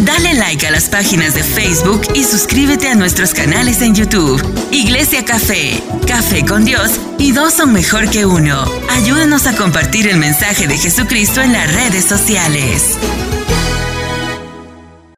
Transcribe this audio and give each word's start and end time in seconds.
Dale 0.00 0.34
like 0.34 0.64
a 0.64 0.70
las 0.70 0.88
páginas 0.88 1.34
de 1.34 1.42
Facebook 1.42 2.02
y 2.14 2.22
suscríbete 2.22 2.86
a 2.88 2.94
nuestros 2.94 3.34
canales 3.34 3.82
en 3.82 3.96
YouTube. 3.96 4.40
Iglesia 4.70 5.24
Café, 5.24 5.82
Café 6.06 6.46
con 6.46 6.64
Dios 6.64 7.00
y 7.18 7.32
dos 7.32 7.54
son 7.54 7.72
mejor 7.72 8.08
que 8.08 8.24
uno. 8.24 8.62
Ayúdanos 8.90 9.48
a 9.48 9.56
compartir 9.56 10.06
el 10.06 10.16
mensaje 10.18 10.68
de 10.68 10.76
Jesucristo 10.76 11.42
en 11.42 11.52
las 11.52 11.74
redes 11.74 12.04
sociales. 12.04 12.96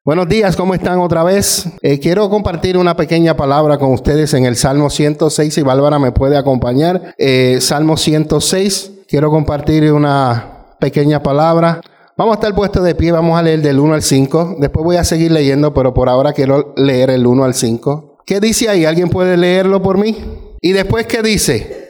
Buenos 0.03 0.27
días, 0.31 0.57
¿cómo 0.57 0.73
están 0.73 0.99
otra 1.01 1.25
vez? 1.25 1.69
Eh, 1.83 2.01
quiero 2.01 2.31
compartir 2.31 2.79
una 2.79 2.97
pequeña 2.97 3.37
palabra 3.37 3.77
con 3.77 3.93
ustedes 3.93 4.33
en 4.33 4.47
el 4.47 4.57
Salmo 4.57 4.89
106, 4.89 5.53
si 5.53 5.61
Bárbara 5.61 5.99
me 5.99 6.13
puede 6.13 6.39
acompañar. 6.39 7.15
Eh, 7.19 7.59
Salmo 7.61 7.99
106, 7.99 8.93
quiero 9.07 9.31
compartir 9.31 9.93
una 9.93 10.69
pequeña 10.81 11.23
palabra. 11.23 11.83
Vamos 12.21 12.35
a 12.35 12.41
estar 12.41 12.55
puestos 12.55 12.85
de 12.85 12.95
pie, 12.95 13.13
vamos 13.13 13.39
a 13.39 13.43
leer 13.43 13.63
del 13.63 13.81
1 13.81 13.95
al 13.95 14.03
5. 14.03 14.57
Después 14.59 14.85
voy 14.85 14.97
a 14.99 15.05
seguir 15.05 15.33
leyendo, 15.33 15.73
pero 15.73 15.95
por 15.95 16.11
ahora 16.11 16.35
quiero 16.35 16.75
leer 16.77 17.09
el 17.09 17.27
1 17.27 17.45
al 17.45 17.55
5. 17.55 18.19
¿Qué 18.27 18.41
dice 18.41 18.69
ahí? 18.69 18.85
¿Alguien 18.85 19.09
puede 19.09 19.39
leerlo 19.39 19.81
por 19.81 19.97
mí? 19.97 20.19
Y 20.61 20.73
después, 20.73 21.07
¿qué 21.07 21.23
dice? 21.23 21.89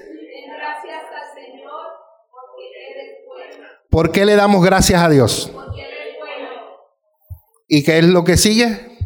¿Por 3.90 4.12
qué 4.12 4.24
le 4.24 4.36
damos 4.36 4.64
gracias 4.64 5.02
a 5.02 5.08
Dios? 5.08 5.50
¿Y 7.66 7.82
qué 7.82 7.98
es 7.98 8.04
lo 8.04 8.22
que 8.22 8.36
sigue? 8.36 8.98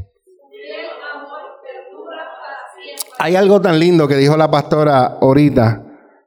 Hay 3.19 3.35
algo 3.35 3.63
tan 3.63 3.79
lindo 3.79 4.07
que 4.07 4.17
dijo 4.17 4.37
la 4.37 4.51
pastora 4.51 5.17
ahorita, 5.23 5.87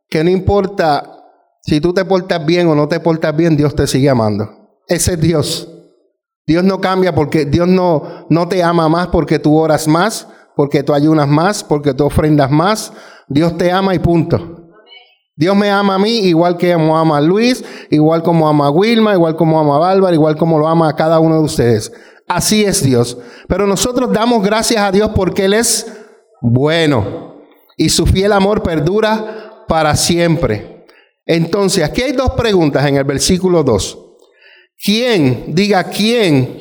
que 0.10 0.24
no 0.24 0.32
importa 0.32 1.24
si 1.62 1.82
tú 1.82 1.94
te 1.94 2.04
portas 2.04 2.44
bien 2.44 2.68
o 2.68 2.74
no 2.74 2.88
te 2.88 3.00
portas 3.00 3.38
bien, 3.38 3.56
Dios 3.56 3.76
te 3.76 3.86
sigue 3.86 4.10
amando. 4.10 4.67
Ese 4.88 5.14
es 5.14 5.22
Dios. 5.22 5.68
Dios 6.46 6.64
no 6.64 6.80
cambia 6.80 7.14
porque 7.14 7.46
Dios 7.46 7.68
no, 7.68 8.26
no 8.30 8.48
te 8.48 8.64
ama 8.64 8.88
más 8.88 9.08
porque 9.08 9.38
tú 9.38 9.58
oras 9.58 9.88
más, 9.88 10.28
porque 10.56 10.82
tú 10.82 10.94
ayunas 10.94 11.28
más, 11.28 11.64
porque 11.64 11.94
tú 11.94 12.06
ofrendas 12.06 12.50
más. 12.50 12.94
Dios 13.28 13.58
te 13.58 13.72
ama 13.72 13.94
y 13.94 14.00
punto. 14.00 14.64
Dios 15.36 15.56
me 15.56 15.70
ama 15.70 15.96
a 15.96 16.00
mí 16.00 16.20
igual 16.20 16.58
que 16.58 16.74
ama 16.74 17.18
a 17.18 17.22
Luis, 17.22 17.64
igual 17.92 18.24
como 18.24 18.48
ama 18.48 18.68
a 18.68 18.72
Wilma, 18.72 19.14
igual 19.14 19.36
como 19.36 19.60
ama 19.60 19.76
a 19.76 19.80
Bárbara, 19.80 20.16
igual 20.16 20.36
como 20.36 20.58
lo 20.58 20.68
ama 20.68 20.90
a 20.90 20.96
cada 20.96 21.20
uno 21.20 21.36
de 21.36 21.44
ustedes. 21.44 21.92
Así 22.28 22.66
es 22.66 22.82
Dios. 22.82 23.18
Pero 23.48 23.68
nosotros 23.68 24.12
damos 24.12 24.42
gracias 24.42 24.82
a 24.82 24.92
Dios 24.92 25.12
porque 25.14 25.46
Él 25.46 25.54
es 25.54 25.86
bueno 26.42 27.44
y 27.78 27.90
su 27.90 28.06
fiel 28.06 28.32
amor 28.32 28.64
perdura 28.64 29.66
para 29.68 29.96
siempre. 29.96 30.86
Entonces, 31.26 31.84
aquí 31.84 32.02
hay 32.02 32.14
dos 32.14 32.32
preguntas 32.32 32.86
en 32.88 32.96
el 32.96 33.04
versículo 33.04 33.64
2. 33.64 34.07
¿Quién, 34.84 35.56
diga 35.56 35.84
quién, 35.86 36.58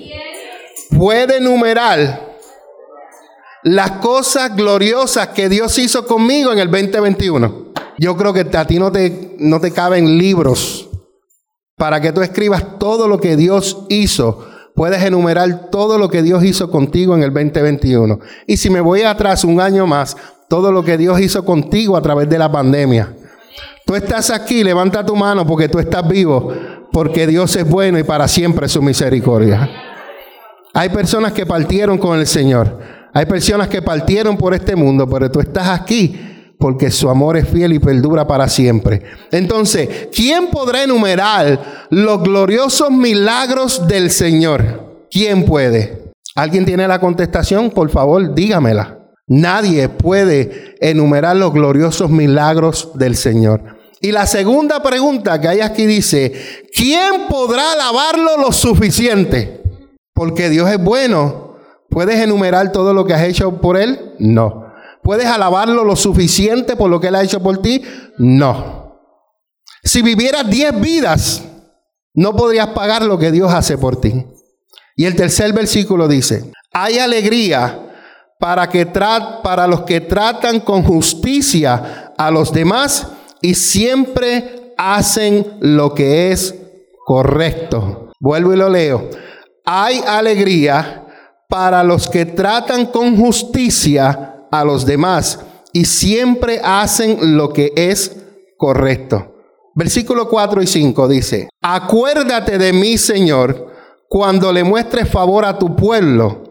puede 0.97 1.37
enumerar 1.37 2.37
las 3.63 3.91
cosas 3.93 4.55
gloriosas 4.57 5.29
que 5.29 5.49
Dios 5.49 5.79
hizo 5.79 6.07
conmigo 6.07 6.53
en 6.53 6.59
el 6.59 6.71
2021? 6.71 7.73
Yo 7.99 8.17
creo 8.17 8.33
que 8.33 8.47
a 8.57 8.67
ti 8.67 8.79
no 8.79 8.91
te, 8.93 9.37
no 9.39 9.61
te 9.61 9.71
caben 9.71 10.19
libros 10.19 10.89
para 11.77 12.01
que 12.01 12.13
tú 12.13 12.23
escribas 12.23 12.79
todo 12.79 13.09
lo 13.09 13.21
que 13.21 13.37
Dios 13.37 13.85
hizo 13.89 14.47
puedes 14.77 15.03
enumerar 15.03 15.71
todo 15.71 15.99
lo 15.99 16.09
que 16.09 16.23
Dios 16.23 16.45
hizo 16.45 16.71
contigo 16.71 17.17
en 17.17 17.23
el 17.23 17.33
2021. 17.33 18.21
Y 18.47 18.59
si 18.59 18.71
me 18.71 18.81
voy 18.81 19.03
atrás 19.03 19.43
un 19.43 19.61
año 19.61 19.87
más, 19.87 20.17
todo 20.49 20.71
lo 20.71 20.85
que 20.85 20.99
Dios 20.99 21.19
hizo 21.21 21.45
contigo 21.45 21.97
a 21.97 22.03
través 22.03 22.29
de 22.29 22.39
la 22.39 22.53
pandemia. 22.53 23.17
Tú 23.87 23.95
estás 23.95 24.31
aquí, 24.31 24.63
levanta 24.63 25.05
tu 25.05 25.17
mano 25.17 25.47
porque 25.47 25.69
tú 25.69 25.79
estás 25.79 26.07
vivo, 26.07 26.53
porque 26.97 27.27
Dios 27.27 27.55
es 27.57 27.69
bueno 27.69 27.99
y 27.99 28.05
para 28.05 28.27
siempre 28.27 28.71
su 28.71 28.81
misericordia. 28.81 29.69
Hay 30.73 30.89
personas 30.89 31.35
que 31.35 31.45
partieron 31.45 31.99
con 31.99 32.19
el 32.19 32.27
Señor. 32.27 32.81
Hay 33.13 33.27
personas 33.27 33.69
que 33.69 33.83
partieron 33.83 34.39
por 34.39 34.55
este 34.55 34.75
mundo, 34.75 35.07
pero 35.07 35.31
tú 35.31 35.41
estás 35.41 35.69
aquí 35.69 36.19
porque 36.59 36.91
su 36.91 37.11
amor 37.11 37.37
es 37.37 37.47
fiel 37.51 37.75
y 37.75 37.79
perdura 37.81 38.27
para 38.27 38.49
siempre. 38.49 39.03
Entonces, 39.31 40.09
¿quién 40.11 40.47
podrá 40.47 40.85
enumerar 40.85 41.87
los 41.91 42.23
gloriosos 42.23 42.91
milagros 42.91 43.87
del 43.87 44.11
Señor? 44.11 45.07
¿Quién 45.11 45.45
puede? 45.45 46.13
¿Alguien 46.35 46.65
tiene 46.65 46.89
la 46.89 46.99
contestación? 46.99 47.69
Por 47.69 47.91
favor, 47.91 48.35
dígamela. 48.35 49.01
Nadie 49.27 49.91
puede 49.91 50.77
enumerar 50.81 51.37
los 51.37 51.53
gloriosos 51.53 52.09
milagros 52.09 52.93
del 52.95 53.17
Señor. 53.17 53.76
Y 54.01 54.13
la 54.13 54.27
segunda 54.27 54.83
pregunta 54.83 55.41
que 55.41 55.49
hay 55.49 55.61
aquí 55.61 55.87
dice, 55.87 56.33
¿quién 56.75 57.27
podrá 57.29 57.73
alabarlo 57.73 58.37
lo 58.37 58.53
suficiente? 58.53 59.63
Porque 60.13 60.49
Dios 60.49 60.71
es 60.71 60.83
bueno. 60.83 61.57
¿Puedes 61.89 62.21
enumerar 62.21 62.73
todo 62.73 62.93
lo 62.93 63.07
que 63.07 63.15
has 63.15 63.23
hecho 63.23 63.61
por 63.61 63.77
Él? 63.77 64.15
No. 64.19 64.67
¿Puedes 65.03 65.27
alabarlo 65.27 65.85
lo 65.85 65.97
suficiente 65.97 66.77
por 66.77 66.91
lo 66.91 67.01
que 67.01 67.09
Él 67.09 67.15
ha 67.15 67.23
hecho 67.23 67.43
por 67.43 67.63
ti? 67.63 67.83
No. 68.19 69.01
Si 69.83 70.03
vivieras 70.03 70.49
diez 70.51 70.79
vidas, 70.79 71.43
no 72.13 72.35
podrías 72.35 72.69
pagar 72.69 73.03
lo 73.03 73.19
que 73.19 73.31
Dios 73.31 73.53
hace 73.53 73.79
por 73.79 74.01
ti. 74.01 74.27
Y 74.97 75.05
el 75.05 75.15
tercer 75.15 75.53
versículo 75.53 76.09
dice, 76.09 76.51
hay 76.73 76.99
alegría 76.99 77.87
para, 78.39 78.69
que 78.69 78.85
para 78.87 79.67
los 79.67 79.83
que 79.83 80.01
tratan 80.01 80.61
con 80.61 80.83
justicia 80.83 82.13
a 82.17 82.31
los 82.31 82.53
demás 82.53 83.07
y 83.47 83.55
siempre 83.55 84.75
hacen 84.77 85.47
lo 85.61 85.95
que 85.95 86.33
es 86.33 86.53
correcto. 87.05 88.11
Vuelvo 88.19 88.53
y 88.53 88.57
lo 88.57 88.69
leo. 88.69 89.09
Hay 89.65 90.03
alegría 90.05 91.07
para 91.49 91.85
los 91.85 92.09
que 92.09 92.27
tratan 92.27 92.87
con 92.87 93.17
justicia 93.17 94.49
a 94.51 94.65
los 94.65 94.85
demás 94.85 95.39
y 95.73 95.85
siempre 95.85 96.61
hacen 96.65 97.37
lo 97.37 97.53
que 97.53 97.73
es 97.77 98.17
correcto. 98.59 99.37
Versículo 99.77 100.29
4 100.29 100.63
y 100.63 100.67
5 100.67 101.07
dice, 101.07 101.49
acuérdate 101.63 102.59
de 102.59 102.73
mí, 102.73 102.99
Señor, 102.99 103.73
cuando 104.09 104.53
le 104.53 104.65
muestres 104.65 105.09
favor 105.09 105.45
a 105.45 105.57
tu 105.57 105.77
pueblo. 105.77 106.43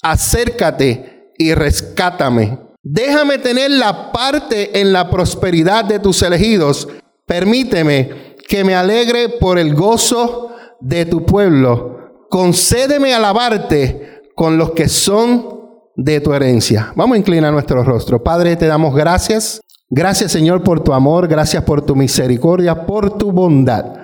Acércate 0.00 1.32
y 1.38 1.54
rescátame. 1.54 2.65
Déjame 2.88 3.38
tener 3.38 3.72
la 3.72 4.12
parte 4.12 4.80
en 4.80 4.92
la 4.92 5.10
prosperidad 5.10 5.84
de 5.84 5.98
tus 5.98 6.22
elegidos. 6.22 6.86
Permíteme 7.26 8.36
que 8.46 8.62
me 8.62 8.76
alegre 8.76 9.28
por 9.28 9.58
el 9.58 9.74
gozo 9.74 10.50
de 10.80 11.04
tu 11.04 11.26
pueblo. 11.26 12.26
Concédeme 12.30 13.12
alabarte 13.12 14.22
con 14.36 14.56
los 14.56 14.70
que 14.70 14.88
son 14.88 15.62
de 15.96 16.20
tu 16.20 16.32
herencia. 16.32 16.92
Vamos 16.94 17.16
a 17.16 17.18
inclinar 17.18 17.52
nuestro 17.52 17.82
rostro. 17.82 18.22
Padre, 18.22 18.54
te 18.54 18.68
damos 18.68 18.94
gracias. 18.94 19.60
Gracias 19.90 20.30
Señor 20.30 20.62
por 20.62 20.78
tu 20.78 20.92
amor, 20.92 21.26
gracias 21.26 21.64
por 21.64 21.82
tu 21.82 21.96
misericordia, 21.96 22.86
por 22.86 23.18
tu 23.18 23.32
bondad, 23.32 23.94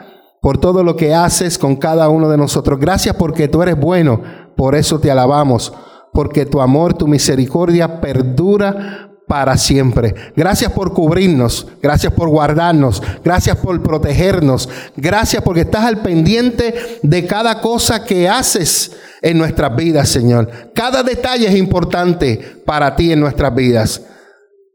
por 0.41 0.59
todo 0.59 0.83
lo 0.83 0.97
que 0.97 1.15
haces 1.15 1.57
con 1.57 1.77
cada 1.77 2.09
uno 2.09 2.29
de 2.29 2.37
nosotros. 2.37 2.81
Gracias 2.81 3.15
porque 3.15 3.47
tú 3.47 3.63
eres 3.63 3.79
bueno, 3.79 4.23
por 4.57 4.75
eso 4.75 4.99
te 4.99 5.09
alabamos, 5.09 5.73
porque 6.13 6.47
tu 6.47 6.61
amor, 6.61 6.95
tu 6.95 7.09
misericordia 7.09 8.01
perdura 8.01 9.09
para 9.27 9.57
siempre. 9.57 10.15
Gracias 10.37 10.71
por 10.73 10.93
cubrirnos, 10.93 11.67
gracias 11.81 12.13
por 12.13 12.29
guardarnos, 12.29 13.03
gracias 13.25 13.57
por 13.57 13.83
protegernos, 13.83 14.69
gracias 14.97 15.43
porque 15.43 15.63
estás 15.63 15.85
al 15.87 16.03
pendiente 16.03 16.99
de 17.03 17.27
cada 17.27 17.61
cosa 17.61 18.05
que 18.05 18.29
haces 18.29 18.93
en 19.23 19.39
nuestras 19.39 19.75
vidas, 19.75 20.11
Señor. 20.11 20.51
Cada 20.75 21.03
detalle 21.03 21.49
es 21.49 21.57
importante 21.57 22.63
para 22.67 22.95
ti 22.95 23.13
en 23.13 23.21
nuestras 23.21 23.55
vidas. 23.55 24.03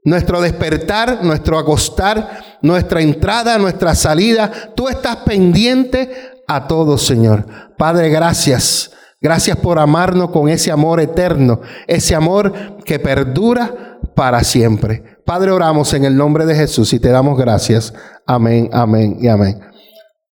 Nuestro 0.03 0.41
despertar, 0.41 1.23
nuestro 1.23 1.59
acostar, 1.59 2.57
nuestra 2.61 3.01
entrada, 3.01 3.59
nuestra 3.59 3.93
salida, 3.93 4.51
tú 4.73 4.87
estás 4.87 5.17
pendiente 5.17 6.41
a 6.47 6.65
todo, 6.67 6.97
Señor. 6.97 7.45
Padre, 7.77 8.09
gracias. 8.09 8.91
Gracias 9.19 9.57
por 9.57 9.79
amarnos 9.79 10.29
con 10.29 10.47
ese 10.47 10.71
amor 10.71 10.99
eterno, 10.99 11.61
ese 11.87 12.13
amor 12.13 12.53
que 12.85 12.99
perdura 12.99 13.99
para 14.15 14.43
siempre. 14.43 15.03
Padre, 15.25 15.51
oramos 15.51 15.93
en 15.93 16.05
el 16.05 16.15
nombre 16.15 16.45
de 16.45 16.55
Jesús 16.55 16.93
y 16.93 16.99
te 16.99 17.09
damos 17.09 17.37
gracias. 17.37 17.93
Amén, 18.25 18.69
amén 18.71 19.17
y 19.19 19.27
amén. 19.27 19.59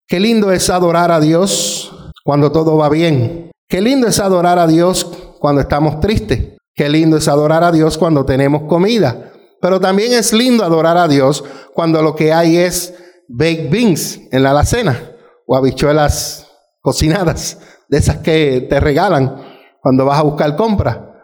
Qué 0.06 0.18
lindo 0.18 0.50
es 0.50 0.70
adorar 0.70 1.12
a 1.12 1.20
Dios 1.20 1.94
cuando 2.24 2.50
todo 2.52 2.76
va 2.76 2.88
bien. 2.88 3.50
Qué 3.68 3.80
lindo 3.80 4.06
es 4.06 4.18
adorar 4.18 4.58
a 4.58 4.66
Dios 4.66 5.04
cuando 5.38 5.60
estamos 5.60 6.00
tristes. 6.00 6.56
Qué 6.74 6.88
lindo 6.88 7.16
es 7.16 7.28
adorar 7.28 7.62
a 7.62 7.70
Dios 7.70 7.98
cuando 7.98 8.24
tenemos 8.24 8.62
comida. 8.62 9.30
Pero 9.60 9.78
también 9.78 10.12
es 10.12 10.32
lindo 10.32 10.64
adorar 10.64 10.96
a 10.96 11.06
Dios 11.06 11.44
cuando 11.74 12.02
lo 12.02 12.16
que 12.16 12.32
hay 12.32 12.56
es 12.56 12.94
baked 13.28 13.70
beans 13.70 14.20
en 14.32 14.42
la 14.42 14.50
alacena 14.50 14.98
o 15.46 15.56
habichuelas 15.56 16.46
cocinadas, 16.80 17.58
de 17.90 17.98
esas 17.98 18.18
que 18.18 18.66
te 18.70 18.80
regalan 18.80 19.36
cuando 19.82 20.04
vas 20.04 20.18
a 20.18 20.22
buscar 20.22 20.56
compra. 20.56 21.14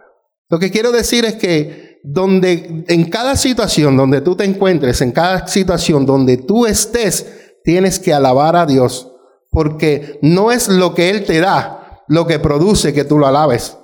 Lo 0.48 0.58
que 0.58 0.70
quiero 0.70 0.92
decir 0.92 1.24
es 1.24 1.34
que 1.34 2.00
donde 2.02 2.84
en 2.88 3.10
cada 3.10 3.36
situación 3.36 3.96
donde 3.96 4.20
tú 4.20 4.36
te 4.36 4.44
encuentres, 4.44 5.00
en 5.00 5.12
cada 5.12 5.46
situación 5.46 6.04
donde 6.06 6.36
tú 6.36 6.66
estés, 6.66 7.26
tienes 7.64 7.98
que 7.98 8.12
alabar 8.12 8.56
a 8.56 8.66
Dios, 8.66 9.12
porque 9.50 10.18
no 10.22 10.52
es 10.52 10.68
lo 10.68 10.94
que 10.94 11.10
él 11.10 11.24
te 11.24 11.40
da, 11.40 12.04
lo 12.08 12.26
que 12.26 12.38
produce 12.38 12.92
que 12.92 13.04
tú 13.04 13.18
lo 13.18 13.26
alabes. 13.26 13.76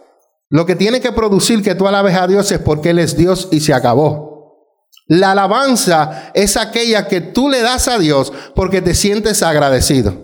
Lo 0.52 0.66
que 0.66 0.76
tiene 0.76 1.00
que 1.00 1.12
producir 1.12 1.62
que 1.62 1.74
tú 1.74 1.88
alabes 1.88 2.14
a 2.14 2.26
Dios 2.26 2.52
es 2.52 2.58
porque 2.58 2.90
Él 2.90 2.98
es 2.98 3.16
Dios 3.16 3.48
y 3.50 3.60
se 3.60 3.72
acabó. 3.72 4.68
La 5.06 5.32
alabanza 5.32 6.30
es 6.34 6.58
aquella 6.58 7.08
que 7.08 7.22
tú 7.22 7.48
le 7.48 7.62
das 7.62 7.88
a 7.88 7.98
Dios 7.98 8.30
porque 8.54 8.82
te 8.82 8.94
sientes 8.94 9.42
agradecido. 9.42 10.14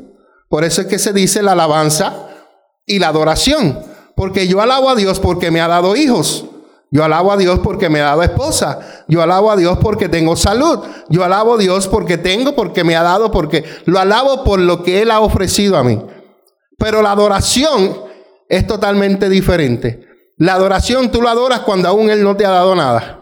Por 0.51 0.65
eso 0.65 0.83
es 0.83 0.87
que 0.87 0.99
se 0.99 1.15
dice 1.15 1.43
la 1.43 1.53
alabanza 1.53 2.28
y 2.89 2.99
la 2.99 3.09
adoración. 3.09 3.79
Porque 4.17 4.49
yo 4.49 4.61
alabo 4.61 4.91
a 4.91 4.97
Dios 4.97 5.21
porque 5.21 5.53
me 5.53 5.61
ha 5.61 5.69
dado 5.69 5.95
hijos. 5.95 6.45
Yo 6.91 7.05
alabo 7.05 7.31
a 7.31 7.37
Dios 7.37 7.61
porque 7.61 7.89
me 7.89 8.01
ha 8.01 8.07
dado 8.07 8.23
esposa. 8.23 9.05
Yo 9.07 9.23
alabo 9.23 9.53
a 9.53 9.57
Dios 9.57 9.79
porque 9.81 10.09
tengo 10.09 10.35
salud. 10.35 10.81
Yo 11.09 11.23
alabo 11.23 11.55
a 11.55 11.59
Dios 11.59 11.87
porque 11.87 12.19
tengo, 12.19 12.57
porque 12.57 12.83
me 12.83 12.97
ha 12.97 13.03
dado, 13.03 13.31
porque 13.31 13.65
lo 13.85 14.01
alabo 14.01 14.43
por 14.43 14.59
lo 14.59 14.83
que 14.83 15.03
Él 15.03 15.11
ha 15.11 15.21
ofrecido 15.21 15.77
a 15.77 15.85
mí. 15.85 16.03
Pero 16.79 17.03
la 17.03 17.13
adoración 17.13 17.97
es 18.49 18.67
totalmente 18.67 19.29
diferente. 19.29 20.09
La 20.39 20.55
adoración 20.55 21.11
tú 21.11 21.21
lo 21.21 21.29
adoras 21.29 21.61
cuando 21.61 21.89
aún 21.89 22.11
Él 22.11 22.25
no 22.25 22.37
te 22.37 22.47
ha 22.47 22.51
dado 22.51 22.75
nada. 22.75 23.21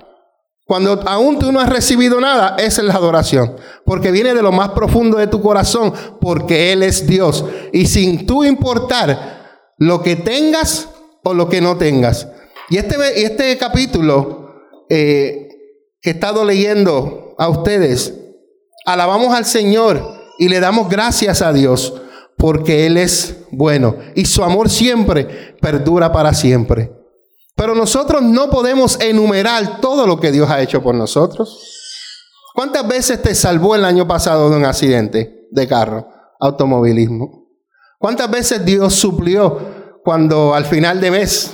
Cuando 0.67 1.01
aún 1.07 1.39
tú 1.39 1.53
no 1.53 1.61
has 1.61 1.69
recibido 1.69 2.21
nada, 2.21 2.57
esa 2.59 2.83
es 2.83 2.89
la 2.89 2.95
adoración. 2.95 3.57
Porque 3.85 4.11
viene 4.11 4.35
de 4.35 4.43
lo 4.43 4.51
más 4.51 4.71
profundo 4.71 5.19
de 5.19 5.27
tu 5.27 5.41
corazón, 5.41 5.93
porque 6.21 6.73
Él 6.73 6.83
es 6.83 7.07
Dios. 7.07 7.45
Y 7.73 7.87
sin 7.87 8.27
tú 8.27 8.45
importar 8.45 9.36
lo 9.79 10.03
que 10.03 10.17
tengas 10.17 10.89
o 11.23 11.35
lo 11.35 11.49
que 11.49 11.61
no 11.61 11.77
tengas. 11.77 12.29
Y 12.69 12.79
este, 12.79 13.25
este 13.25 13.57
capítulo 13.59 14.55
eh, 14.89 15.49
que 16.01 16.11
he 16.11 16.13
estado 16.15 16.45
leyendo 16.45 17.35
a 17.39 17.49
ustedes, 17.49 18.15
alabamos 18.85 19.35
al 19.35 19.45
Señor 19.45 20.03
y 20.39 20.49
le 20.49 20.61
damos 20.61 20.89
gracias 20.89 21.43
a 21.43 21.53
Dios 21.53 21.95
porque 22.37 22.87
Él 22.87 22.97
es 22.97 23.37
bueno 23.51 23.97
y 24.15 24.27
su 24.27 24.43
amor 24.45 24.69
siempre 24.69 25.57
perdura 25.61 26.13
para 26.13 26.35
siempre. 26.35 26.93
Pero 27.55 27.75
nosotros 27.75 28.23
no 28.23 28.51
podemos 28.51 29.01
enumerar 29.01 29.81
todo 29.81 30.07
lo 30.07 30.21
que 30.21 30.31
Dios 30.31 30.51
ha 30.51 30.61
hecho 30.61 30.83
por 30.83 30.95
nosotros. 30.95 31.59
¿Cuántas 32.55 32.87
veces 32.87 33.23
te 33.23 33.35
salvó 33.35 33.75
el 33.75 33.85
año 33.85 34.07
pasado 34.07 34.51
de 34.51 34.57
un 34.57 34.65
accidente 34.65 35.47
de 35.51 35.67
carro, 35.67 36.07
automovilismo? 36.39 37.46
¿Cuántas 38.07 38.31
veces 38.31 38.65
Dios 38.65 38.95
suplió 38.95 39.99
cuando 40.05 40.55
al 40.55 40.65
final 40.65 41.01
de 41.01 41.11
mes, 41.11 41.53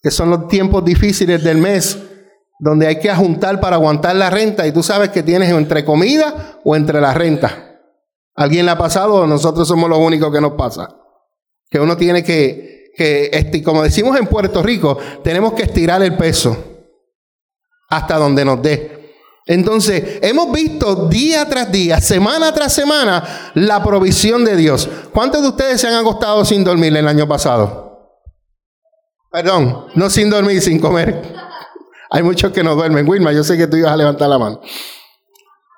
que 0.00 0.12
son 0.12 0.30
los 0.30 0.46
tiempos 0.46 0.84
difíciles 0.84 1.42
del 1.42 1.58
mes, 1.58 1.98
donde 2.60 2.86
hay 2.86 3.00
que 3.00 3.10
ajuntar 3.10 3.58
para 3.60 3.74
aguantar 3.74 4.14
la 4.14 4.30
renta 4.30 4.64
y 4.68 4.70
tú 4.70 4.84
sabes 4.84 5.08
que 5.08 5.24
tienes 5.24 5.50
entre 5.50 5.84
comida 5.84 6.60
o 6.64 6.76
entre 6.76 7.00
la 7.00 7.12
renta? 7.12 7.80
¿Alguien 8.36 8.66
le 8.66 8.70
ha 8.70 8.78
pasado 8.78 9.14
o 9.14 9.26
nosotros 9.26 9.66
somos 9.66 9.90
los 9.90 9.98
únicos 9.98 10.32
que 10.32 10.40
nos 10.40 10.52
pasa? 10.52 10.96
Que 11.68 11.80
uno 11.80 11.96
tiene 11.96 12.22
que 12.22 12.92
que, 12.96 13.60
como 13.64 13.82
decimos 13.82 14.16
en 14.16 14.28
Puerto 14.28 14.62
Rico, 14.62 14.96
tenemos 15.24 15.54
que 15.54 15.64
estirar 15.64 16.04
el 16.04 16.16
peso 16.16 16.56
hasta 17.88 18.16
donde 18.16 18.44
nos 18.44 18.62
dé. 18.62 18.99
Entonces, 19.46 20.18
hemos 20.22 20.52
visto 20.52 21.08
día 21.08 21.48
tras 21.48 21.72
día, 21.72 22.00
semana 22.00 22.52
tras 22.52 22.72
semana, 22.72 23.52
la 23.54 23.82
provisión 23.82 24.44
de 24.44 24.56
Dios. 24.56 24.88
¿Cuántos 25.12 25.42
de 25.42 25.48
ustedes 25.48 25.80
se 25.80 25.88
han 25.88 25.94
acostado 25.94 26.44
sin 26.44 26.62
dormir 26.62 26.96
el 26.96 27.08
año 27.08 27.26
pasado? 27.26 27.90
Perdón, 29.30 29.86
no 29.94 30.10
sin 30.10 30.28
dormir, 30.28 30.60
sin 30.60 30.78
comer. 30.78 31.22
Hay 32.10 32.22
muchos 32.22 32.52
que 32.52 32.64
no 32.64 32.74
duermen. 32.74 33.08
Wilma, 33.08 33.32
yo 33.32 33.44
sé 33.44 33.56
que 33.56 33.68
tú 33.68 33.76
ibas 33.76 33.92
a 33.92 33.96
levantar 33.96 34.28
la 34.28 34.38
mano. 34.38 34.60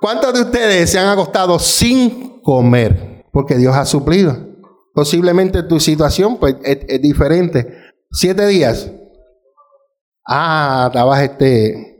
¿Cuántos 0.00 0.32
de 0.32 0.40
ustedes 0.40 0.90
se 0.90 0.98
han 0.98 1.08
acostado 1.08 1.58
sin 1.58 2.40
comer? 2.40 3.26
Porque 3.32 3.56
Dios 3.56 3.76
ha 3.76 3.84
suplido. 3.84 4.36
Posiblemente 4.94 5.62
tu 5.62 5.78
situación 5.78 6.38
pues, 6.38 6.56
es, 6.64 7.00
diferente. 7.00 7.78
Siete 8.10 8.46
días. 8.46 8.90
Ah, 10.26 10.86
estabas 10.88 11.22
este. 11.22 11.91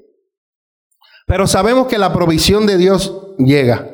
Pero 1.26 1.46
sabemos 1.46 1.86
que 1.86 1.98
la 1.98 2.12
provisión 2.12 2.66
de 2.66 2.76
Dios 2.76 3.34
llega. 3.38 3.88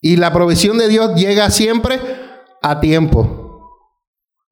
Y 0.00 0.16
la 0.16 0.32
provisión 0.32 0.78
de 0.78 0.88
Dios 0.88 1.14
llega 1.14 1.50
siempre 1.50 2.00
a 2.62 2.80
tiempo. 2.80 3.46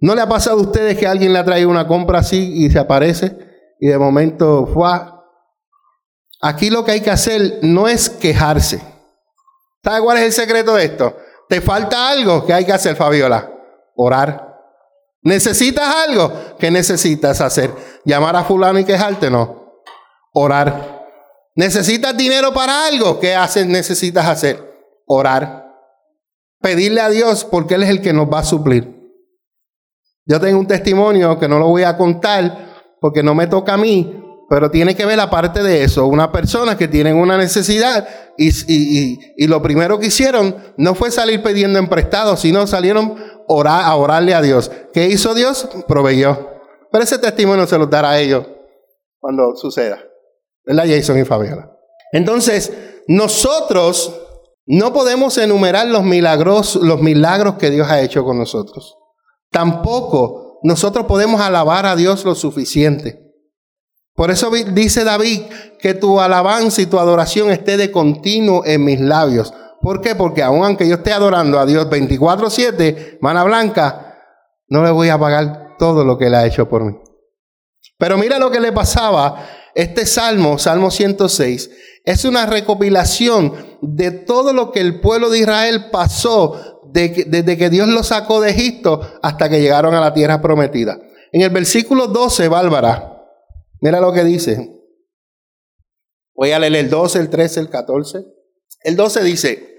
¿No 0.00 0.14
le 0.14 0.20
ha 0.20 0.28
pasado 0.28 0.58
a 0.58 0.62
ustedes 0.62 0.98
que 0.98 1.06
alguien 1.06 1.32
le 1.32 1.38
ha 1.38 1.44
traído 1.44 1.70
una 1.70 1.86
compra 1.86 2.18
así 2.18 2.64
y 2.64 2.70
se 2.70 2.78
aparece 2.78 3.38
y 3.80 3.88
de 3.88 3.98
momento 3.98 4.66
fue? 4.66 4.88
Aquí 6.42 6.68
lo 6.68 6.84
que 6.84 6.92
hay 6.92 7.00
que 7.00 7.10
hacer 7.10 7.60
no 7.62 7.88
es 7.88 8.10
quejarse. 8.10 8.82
¿Sabe 9.82 10.02
cuál 10.02 10.18
es 10.18 10.24
el 10.24 10.32
secreto 10.32 10.74
de 10.74 10.84
esto? 10.84 11.16
¿Te 11.48 11.60
falta 11.60 12.10
algo? 12.10 12.44
que 12.44 12.52
hay 12.52 12.64
que 12.64 12.72
hacer, 12.72 12.96
Fabiola? 12.96 13.50
Orar. 13.96 14.54
¿Necesitas 15.22 15.94
algo? 16.06 16.30
¿Qué 16.58 16.70
necesitas 16.70 17.40
hacer? 17.40 17.70
¿Llamar 18.04 18.36
a 18.36 18.44
fulano 18.44 18.78
y 18.78 18.84
quejarte? 18.84 19.30
No. 19.30 19.82
Orar. 20.34 20.93
¿Necesitas 21.54 22.16
dinero 22.16 22.52
para 22.52 22.86
algo? 22.86 23.20
¿Qué 23.20 23.34
haces, 23.34 23.66
necesitas 23.66 24.26
hacer? 24.26 24.58
Orar. 25.06 25.72
Pedirle 26.60 27.00
a 27.00 27.10
Dios 27.10 27.44
porque 27.44 27.74
Él 27.74 27.84
es 27.84 27.90
el 27.90 28.02
que 28.02 28.12
nos 28.12 28.26
va 28.26 28.40
a 28.40 28.44
suplir. 28.44 28.94
Yo 30.26 30.40
tengo 30.40 30.58
un 30.58 30.66
testimonio 30.66 31.38
que 31.38 31.48
no 31.48 31.58
lo 31.58 31.68
voy 31.68 31.82
a 31.82 31.96
contar 31.96 32.96
porque 33.00 33.22
no 33.22 33.34
me 33.34 33.46
toca 33.46 33.74
a 33.74 33.76
mí, 33.76 34.20
pero 34.48 34.70
tiene 34.70 34.96
que 34.96 35.04
ver 35.04 35.20
aparte 35.20 35.62
de 35.62 35.84
eso. 35.84 36.06
Una 36.06 36.32
persona 36.32 36.76
que 36.76 36.88
tiene 36.88 37.12
una 37.12 37.36
necesidad 37.36 38.08
y, 38.38 38.50
y, 39.36 39.46
lo 39.46 39.62
primero 39.62 39.98
que 39.98 40.06
hicieron 40.06 40.56
no 40.78 40.94
fue 40.94 41.10
salir 41.10 41.42
pidiendo 41.42 41.78
en 41.78 41.88
prestado, 41.88 42.36
sino 42.36 42.66
salieron 42.66 43.16
a 43.46 43.96
orarle 43.96 44.34
a 44.34 44.40
Dios. 44.40 44.70
¿Qué 44.92 45.06
hizo 45.06 45.34
Dios? 45.34 45.68
Proveyó. 45.86 46.50
Pero 46.90 47.04
ese 47.04 47.18
testimonio 47.18 47.66
se 47.66 47.78
lo 47.78 47.86
dará 47.86 48.10
a 48.10 48.20
ellos 48.20 48.46
cuando 49.20 49.54
suceda. 49.56 49.98
¿Verdad, 50.64 50.84
Jason 50.88 51.18
y 51.18 51.24
Fabiola? 51.24 51.70
Entonces, 52.12 52.72
nosotros 53.06 54.20
no 54.66 54.92
podemos 54.92 55.36
enumerar 55.36 55.86
los 55.88 56.04
milagros, 56.04 56.76
los 56.76 57.00
milagros 57.00 57.56
que 57.56 57.70
Dios 57.70 57.88
ha 57.90 58.00
hecho 58.00 58.24
con 58.24 58.38
nosotros. 58.38 58.96
Tampoco 59.50 60.58
nosotros 60.62 61.06
podemos 61.06 61.40
alabar 61.40 61.86
a 61.86 61.96
Dios 61.96 62.24
lo 62.24 62.34
suficiente. 62.34 63.20
Por 64.14 64.30
eso 64.30 64.50
dice 64.50 65.04
David 65.04 65.42
que 65.78 65.92
tu 65.92 66.20
alabanza 66.20 66.80
y 66.80 66.86
tu 66.86 66.98
adoración 66.98 67.50
esté 67.50 67.76
de 67.76 67.90
continuo 67.90 68.64
en 68.64 68.84
mis 68.84 69.00
labios. 69.00 69.52
¿Por 69.82 70.00
qué? 70.00 70.14
Porque 70.14 70.42
aunque 70.42 70.88
yo 70.88 70.94
esté 70.96 71.12
adorando 71.12 71.58
a 71.58 71.66
Dios 71.66 71.90
24/7, 71.90 73.18
mana 73.20 73.44
blanca, 73.44 74.16
no 74.68 74.82
le 74.82 74.90
voy 74.90 75.10
a 75.10 75.18
pagar 75.18 75.76
todo 75.78 76.04
lo 76.04 76.16
que 76.16 76.28
él 76.28 76.34
ha 76.34 76.46
hecho 76.46 76.68
por 76.68 76.84
mí. 76.84 76.96
Pero 77.98 78.16
mira 78.16 78.38
lo 78.38 78.50
que 78.50 78.60
le 78.60 78.72
pasaba. 78.72 79.44
Este 79.74 80.06
salmo, 80.06 80.58
Salmo 80.58 80.90
106, 80.90 81.70
es 82.04 82.24
una 82.24 82.46
recopilación 82.46 83.78
de 83.80 84.10
todo 84.10 84.52
lo 84.52 84.70
que 84.72 84.80
el 84.80 85.00
pueblo 85.00 85.30
de 85.30 85.38
Israel 85.38 85.86
pasó 85.90 86.80
desde 86.92 87.56
que 87.56 87.70
Dios 87.70 87.88
lo 87.88 88.04
sacó 88.04 88.40
de 88.40 88.50
Egipto 88.50 89.00
hasta 89.22 89.48
que 89.48 89.60
llegaron 89.60 89.94
a 89.94 90.00
la 90.00 90.14
tierra 90.14 90.40
prometida. 90.40 90.98
En 91.32 91.42
el 91.42 91.50
versículo 91.50 92.06
12, 92.06 92.46
Bárbara, 92.48 93.24
mira 93.80 94.00
lo 94.00 94.12
que 94.12 94.22
dice. 94.22 94.70
Voy 96.36 96.52
a 96.52 96.58
leer 96.58 96.76
el 96.76 96.90
12, 96.90 97.18
el 97.18 97.30
13, 97.30 97.60
el 97.60 97.70
14. 97.70 98.24
El 98.82 98.96
12 98.96 99.24
dice, 99.24 99.74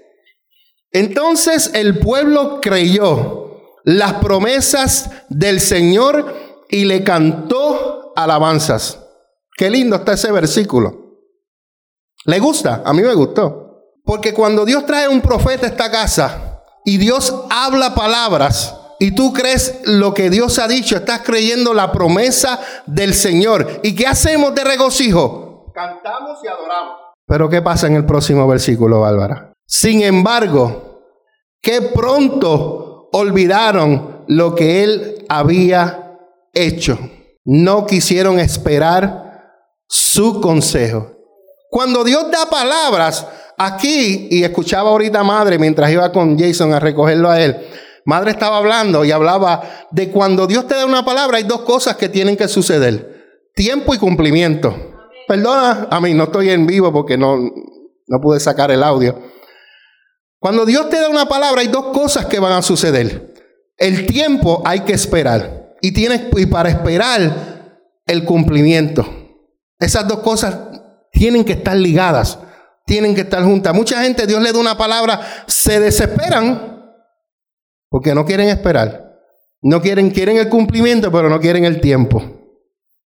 entonces 0.90 1.70
el 1.74 1.98
pueblo 1.98 2.60
creyó 2.60 3.74
las 3.84 4.14
promesas 4.14 5.10
del 5.28 5.60
Señor 5.60 6.34
y 6.68 6.84
le 6.84 7.04
cantó 7.04 8.12
alabanzas. 8.16 9.05
Qué 9.56 9.70
lindo 9.70 9.96
está 9.96 10.12
ese 10.12 10.30
versículo. 10.30 11.06
¿Le 12.26 12.38
gusta? 12.38 12.82
A 12.84 12.92
mí 12.92 13.02
me 13.02 13.14
gustó. 13.14 13.92
Porque 14.04 14.34
cuando 14.34 14.64
Dios 14.64 14.84
trae 14.84 15.08
un 15.08 15.20
profeta 15.20 15.66
a 15.66 15.70
esta 15.70 15.90
casa 15.90 16.62
y 16.84 16.98
Dios 16.98 17.34
habla 17.50 17.94
palabras 17.94 18.76
y 19.00 19.12
tú 19.12 19.32
crees 19.32 19.80
lo 19.84 20.12
que 20.12 20.30
Dios 20.30 20.58
ha 20.58 20.68
dicho, 20.68 20.96
estás 20.96 21.22
creyendo 21.22 21.72
la 21.72 21.90
promesa 21.90 22.60
del 22.86 23.14
Señor. 23.14 23.80
¿Y 23.82 23.94
qué 23.94 24.06
hacemos 24.06 24.54
de 24.54 24.64
regocijo? 24.64 25.72
Cantamos 25.74 26.38
y 26.44 26.48
adoramos. 26.48 26.96
Pero 27.26 27.48
¿qué 27.48 27.62
pasa 27.62 27.86
en 27.86 27.96
el 27.96 28.04
próximo 28.04 28.46
versículo, 28.46 29.00
Bárbara? 29.00 29.52
Sin 29.66 30.02
embargo, 30.02 31.00
que 31.60 31.82
pronto 31.82 33.08
olvidaron 33.12 34.24
lo 34.28 34.54
que 34.54 34.84
él 34.84 35.24
había 35.28 36.18
hecho. 36.52 36.98
No 37.44 37.86
quisieron 37.86 38.38
esperar 38.38 39.25
su 39.88 40.40
consejo. 40.40 41.12
Cuando 41.70 42.04
Dios 42.04 42.30
da 42.30 42.48
palabras, 42.48 43.26
aquí, 43.58 44.28
y 44.30 44.44
escuchaba 44.44 44.90
ahorita 44.90 45.22
madre 45.22 45.58
mientras 45.58 45.90
iba 45.90 46.10
con 46.12 46.38
Jason 46.38 46.72
a 46.72 46.80
recogerlo 46.80 47.30
a 47.30 47.40
él, 47.40 47.56
madre 48.04 48.30
estaba 48.30 48.58
hablando 48.58 49.04
y 49.04 49.12
hablaba 49.12 49.62
de 49.90 50.10
cuando 50.10 50.46
Dios 50.46 50.66
te 50.66 50.74
da 50.74 50.86
una 50.86 51.04
palabra, 51.04 51.38
hay 51.38 51.44
dos 51.44 51.62
cosas 51.62 51.96
que 51.96 52.08
tienen 52.08 52.36
que 52.36 52.48
suceder. 52.48 53.14
Tiempo 53.54 53.94
y 53.94 53.98
cumplimiento. 53.98 54.74
Perdona, 55.26 55.88
a 55.90 56.00
mí 56.00 56.14
no 56.14 56.24
estoy 56.24 56.50
en 56.50 56.66
vivo 56.66 56.92
porque 56.92 57.16
no, 57.16 57.36
no 57.36 58.20
pude 58.20 58.38
sacar 58.38 58.70
el 58.70 58.82
audio. 58.82 59.18
Cuando 60.38 60.64
Dios 60.64 60.88
te 60.88 61.00
da 61.00 61.08
una 61.08 61.26
palabra 61.26 61.62
hay 61.62 61.68
dos 61.68 61.86
cosas 61.86 62.26
que 62.26 62.38
van 62.38 62.52
a 62.52 62.62
suceder. 62.62 63.34
El 63.76 64.06
tiempo 64.06 64.62
hay 64.64 64.80
que 64.80 64.92
esperar. 64.92 65.74
y 65.82 65.92
tienes 65.92 66.22
y 66.36 66.46
para 66.46 66.68
esperar 66.68 67.80
el 68.06 68.24
cumplimiento. 68.24 69.06
Esas 69.78 70.08
dos 70.08 70.20
cosas 70.20 70.56
tienen 71.12 71.44
que 71.44 71.52
estar 71.52 71.76
ligadas, 71.76 72.38
tienen 72.84 73.14
que 73.14 73.22
estar 73.22 73.42
juntas. 73.42 73.74
Mucha 73.74 74.02
gente 74.02 74.26
Dios 74.26 74.40
le 74.42 74.52
da 74.52 74.58
una 74.58 74.76
palabra, 74.76 75.20
se 75.46 75.80
desesperan 75.80 76.76
porque 77.88 78.14
no 78.14 78.24
quieren 78.24 78.48
esperar. 78.48 79.06
No 79.62 79.80
quieren 79.80 80.10
quieren 80.10 80.36
el 80.36 80.48
cumplimiento, 80.48 81.10
pero 81.10 81.28
no 81.28 81.40
quieren 81.40 81.64
el 81.64 81.80
tiempo. 81.80 82.22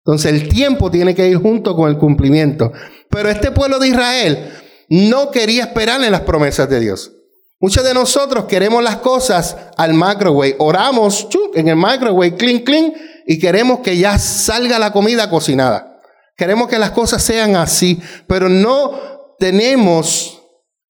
Entonces 0.04 0.32
el 0.32 0.48
tiempo 0.48 0.90
tiene 0.90 1.14
que 1.14 1.28
ir 1.28 1.36
junto 1.36 1.76
con 1.76 1.88
el 1.88 1.98
cumplimiento. 1.98 2.72
Pero 3.10 3.28
este 3.28 3.50
pueblo 3.50 3.78
de 3.78 3.88
Israel 3.88 4.50
no 4.88 5.30
quería 5.30 5.64
esperar 5.64 6.02
en 6.02 6.10
las 6.12 6.22
promesas 6.22 6.68
de 6.68 6.80
Dios. 6.80 7.12
Muchos 7.60 7.84
de 7.84 7.92
nosotros 7.92 8.44
queremos 8.44 8.82
las 8.82 8.96
cosas 8.96 9.56
al 9.76 9.92
microwave. 9.92 10.56
Oramos 10.58 11.28
en 11.54 11.68
el 11.68 11.76
microwave, 11.76 12.36
clean, 12.36 12.60
clean, 12.60 12.94
y 13.26 13.38
queremos 13.38 13.80
que 13.80 13.98
ya 13.98 14.18
salga 14.18 14.78
la 14.78 14.92
comida 14.92 15.28
cocinada. 15.28 15.97
Queremos 16.38 16.68
que 16.68 16.78
las 16.78 16.92
cosas 16.92 17.20
sean 17.20 17.56
así, 17.56 18.00
pero 18.28 18.48
no 18.48 18.92
tenemos 19.40 20.40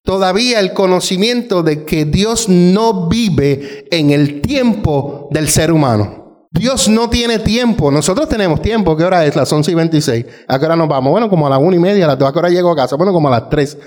todavía 0.05 0.61
el 0.61 0.75
conocimiento 0.75 1.63
de 1.63 1.87
que 1.87 2.05
Dios 2.05 2.51
no 2.51 3.09
vive 3.09 3.89
en 3.91 4.11
el 4.11 4.43
tiempo 4.43 5.27
del 5.31 5.49
ser 5.49 5.73
humano. 5.73 6.49
Dios 6.51 6.91
no 6.91 7.09
tiene 7.09 7.39
tiempo. 7.39 7.91
Nosotros 7.91 8.29
tenemos 8.29 8.61
tiempo. 8.61 8.95
¿Qué 8.95 9.05
hora 9.05 9.25
es? 9.25 9.37
Las 9.37 9.51
11 9.51 9.71
y 9.71 9.75
26. 9.75 10.27
¿A 10.49 10.59
qué 10.59 10.67
hora 10.67 10.77
nos 10.77 10.87
vamos? 10.89 11.13
Bueno, 11.13 11.31
como 11.31 11.47
a 11.47 11.51
las 11.51 11.61
1 11.61 11.77
y 11.77 11.79
media, 11.79 12.05
a 12.05 12.09
las 12.09 12.19
2. 12.19 12.29
¿A 12.29 12.33
qué 12.33 12.39
hora 12.41 12.51
llego 12.51 12.71
a 12.71 12.77
casa? 12.77 12.97
Bueno, 12.97 13.15
como 13.15 13.29
a 13.29 13.31
las 13.31 13.49
3. 13.49 13.79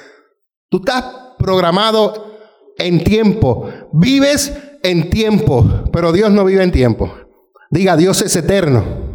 Tú 0.68 0.78
estás 0.78 1.04
programado 1.38 2.40
en 2.80 3.04
tiempo. 3.04 3.70
Vives 3.94 4.52
en 4.82 5.12
tiempo, 5.12 5.84
pero 5.94 6.12
Dios 6.12 6.32
no 6.32 6.44
vive 6.44 6.64
en 6.64 6.72
tiempo. 6.72 7.14
Diga, 7.70 7.96
Dios 7.98 8.24
es 8.24 8.36
eterno. 8.36 9.11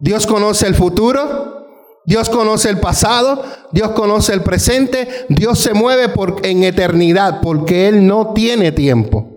Dios 0.00 0.26
conoce 0.26 0.66
el 0.66 0.74
futuro, 0.74 1.66
Dios 2.06 2.28
conoce 2.28 2.68
el 2.68 2.78
pasado, 2.78 3.44
Dios 3.72 3.90
conoce 3.90 4.34
el 4.34 4.42
presente, 4.42 5.26
Dios 5.28 5.58
se 5.58 5.72
mueve 5.72 6.08
por, 6.08 6.44
en 6.44 6.64
eternidad 6.64 7.40
porque 7.40 7.88
Él 7.88 8.06
no 8.06 8.32
tiene 8.34 8.72
tiempo. 8.72 9.30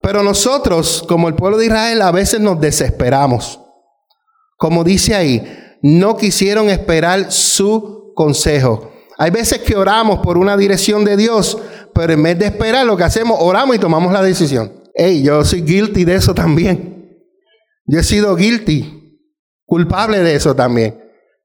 Pero 0.00 0.22
nosotros, 0.22 1.04
como 1.08 1.28
el 1.28 1.34
pueblo 1.34 1.58
de 1.58 1.66
Israel, 1.66 2.02
a 2.02 2.12
veces 2.12 2.40
nos 2.40 2.60
desesperamos. 2.60 3.60
Como 4.56 4.84
dice 4.84 5.14
ahí, 5.14 5.42
no 5.82 6.16
quisieron 6.16 6.70
esperar 6.70 7.30
su 7.32 8.12
consejo. 8.14 8.90
Hay 9.18 9.30
veces 9.30 9.58
que 9.58 9.76
oramos 9.76 10.20
por 10.20 10.38
una 10.38 10.56
dirección 10.56 11.04
de 11.04 11.16
Dios, 11.16 11.58
pero 11.94 12.12
en 12.12 12.22
vez 12.22 12.38
de 12.38 12.46
esperar, 12.46 12.86
lo 12.86 12.96
que 12.96 13.04
hacemos, 13.04 13.38
oramos 13.40 13.76
y 13.76 13.78
tomamos 13.78 14.12
la 14.12 14.22
decisión. 14.22 14.72
Hey, 14.94 15.22
yo 15.22 15.44
soy 15.44 15.62
guilty 15.62 16.04
de 16.04 16.16
eso 16.16 16.34
también. 16.34 17.18
Yo 17.86 18.00
he 18.00 18.02
sido 18.02 18.34
guilty, 18.34 19.03
culpable 19.74 20.20
de 20.20 20.36
eso 20.36 20.54
también. 20.54 21.02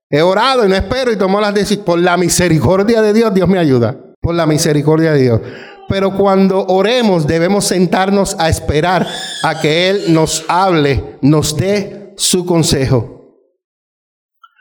He 0.08 0.22
orado 0.22 0.64
y 0.64 0.70
no 0.70 0.76
espero 0.76 1.12
y 1.12 1.18
tomo 1.18 1.42
las 1.42 1.52
decisiones. 1.52 1.84
Por 1.84 1.98
la 1.98 2.16
misericordia 2.16 3.02
de 3.02 3.12
Dios, 3.12 3.34
Dios 3.34 3.50
me 3.50 3.58
ayuda. 3.58 3.98
Por 4.22 4.36
la 4.36 4.46
misericordia 4.46 5.14
de 5.14 5.22
Dios. 5.22 5.42
Pero 5.88 6.16
cuando 6.16 6.64
oremos 6.68 7.26
debemos 7.26 7.66
sentarnos 7.66 8.36
a 8.38 8.48
esperar 8.48 9.08
a 9.42 9.60
que 9.60 9.90
Él 9.90 10.14
nos 10.14 10.46
hable, 10.48 11.18
nos 11.24 11.58
dé 11.58 12.14
su 12.18 12.46
consejo. 12.46 13.42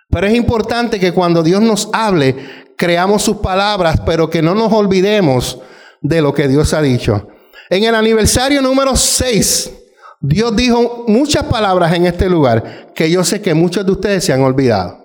Pero 0.08 0.26
es 0.26 0.34
importante 0.34 0.98
que 0.98 1.12
cuando 1.12 1.42
Dios 1.42 1.60
nos 1.60 1.90
hable, 1.92 2.37
creamos 2.75 3.22
sus 3.22 3.37
palabras, 3.37 4.00
pero 4.06 4.30
que 4.30 4.40
no 4.40 4.54
nos 4.54 4.72
olvidemos 4.72 5.58
de 6.00 6.22
lo 6.22 6.32
que 6.32 6.48
Dios 6.48 6.72
ha 6.72 6.80
dicho. 6.80 7.28
En 7.68 7.84
el 7.84 7.94
aniversario 7.94 8.62
número 8.62 8.96
6, 8.96 9.72
Dios 10.20 10.54
dijo 10.56 11.04
muchas 11.06 11.44
palabras 11.44 11.92
en 11.94 12.06
este 12.06 12.28
lugar 12.28 12.92
que 12.94 13.10
yo 13.10 13.25
sé 13.25 13.40
que 13.40 13.54
muchos 13.54 13.87
de 13.87 13.92
ustedes 13.92 14.25
se 14.25 14.32
han 14.32 14.42
olvidado. 14.42 15.04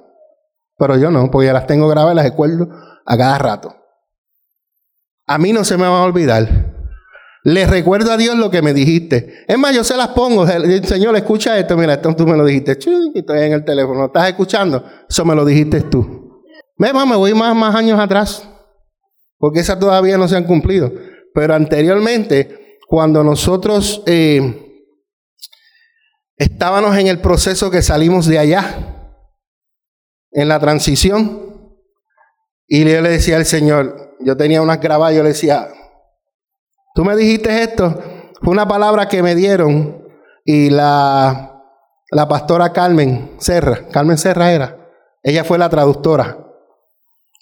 Pero 0.77 0.97
yo 0.97 1.11
no, 1.11 1.29
porque 1.29 1.47
ya 1.47 1.53
las 1.53 1.67
tengo 1.67 1.87
grabadas 1.87 2.13
y 2.13 2.17
las 2.17 2.25
recuerdo 2.25 2.69
a 3.05 3.17
cada 3.17 3.37
rato. 3.37 3.75
A 5.27 5.37
mí 5.37 5.53
no 5.53 5.63
se 5.63 5.77
me 5.77 5.83
va 5.83 5.99
a 5.99 6.03
olvidar. 6.03 6.73
Les 7.43 7.69
recuerdo 7.69 8.11
a 8.11 8.17
Dios 8.17 8.37
lo 8.37 8.49
que 8.49 8.61
me 8.61 8.73
dijiste. 8.73 9.45
Es 9.47 9.57
más, 9.57 9.75
yo 9.75 9.83
se 9.83 9.97
las 9.97 10.09
pongo. 10.09 10.47
Señor, 10.47 11.15
escucha 11.15 11.57
esto. 11.59 11.77
Mira, 11.77 11.93
esto 11.93 12.15
tú 12.15 12.25
me 12.25 12.37
lo 12.37 12.45
dijiste. 12.45 12.71
Estoy 12.71 13.39
en 13.39 13.53
el 13.53 13.65
teléfono. 13.65 14.05
¿Estás 14.05 14.29
escuchando? 14.29 14.83
Eso 15.09 15.25
me 15.25 15.35
lo 15.35 15.45
dijiste 15.45 15.81
tú. 15.81 16.43
Me, 16.77 16.91
voy 16.91 17.33
más, 17.33 17.55
más 17.55 17.75
años 17.75 17.99
atrás 17.99 18.47
porque 19.43 19.59
esas 19.59 19.77
todavía 19.77 20.17
no 20.17 20.29
se 20.29 20.37
han 20.37 20.45
cumplido. 20.45 20.89
Pero 21.33 21.53
anteriormente, 21.53 22.77
cuando 22.87 23.25
nosotros 23.25 24.01
eh, 24.05 24.62
estábamos 26.37 26.97
en 26.97 27.07
el 27.07 27.19
proceso 27.19 27.71
que 27.71 27.81
salimos 27.81 28.25
de 28.27 28.39
allá, 28.39 28.75
en 30.31 30.47
la 30.47 30.59
transición, 30.59 31.43
y 32.67 32.79
yo 32.79 33.01
le 33.01 33.09
decía 33.09 33.37
al 33.37 33.45
Señor, 33.45 34.15
yo 34.19 34.35
tenía 34.35 34.61
unas 34.61 34.79
grabadas, 34.79 35.15
yo 35.15 35.23
le 35.23 35.29
decía, 35.29 35.67
tú 36.95 37.05
me 37.05 37.15
dijiste 37.15 37.63
esto, 37.63 38.01
fue 38.41 38.51
una 38.51 38.67
palabra 38.67 39.07
que 39.07 39.21
me 39.21 39.35
dieron, 39.35 40.07
y 40.45 40.69
la, 40.69 41.63
la 42.11 42.27
pastora 42.27 42.73
Carmen 42.73 43.35
Serra, 43.39 43.87
Carmen 43.91 44.17
Serra 44.17 44.51
era, 44.51 44.77
ella 45.21 45.43
fue 45.43 45.57
la 45.57 45.69
traductora. 45.69 46.42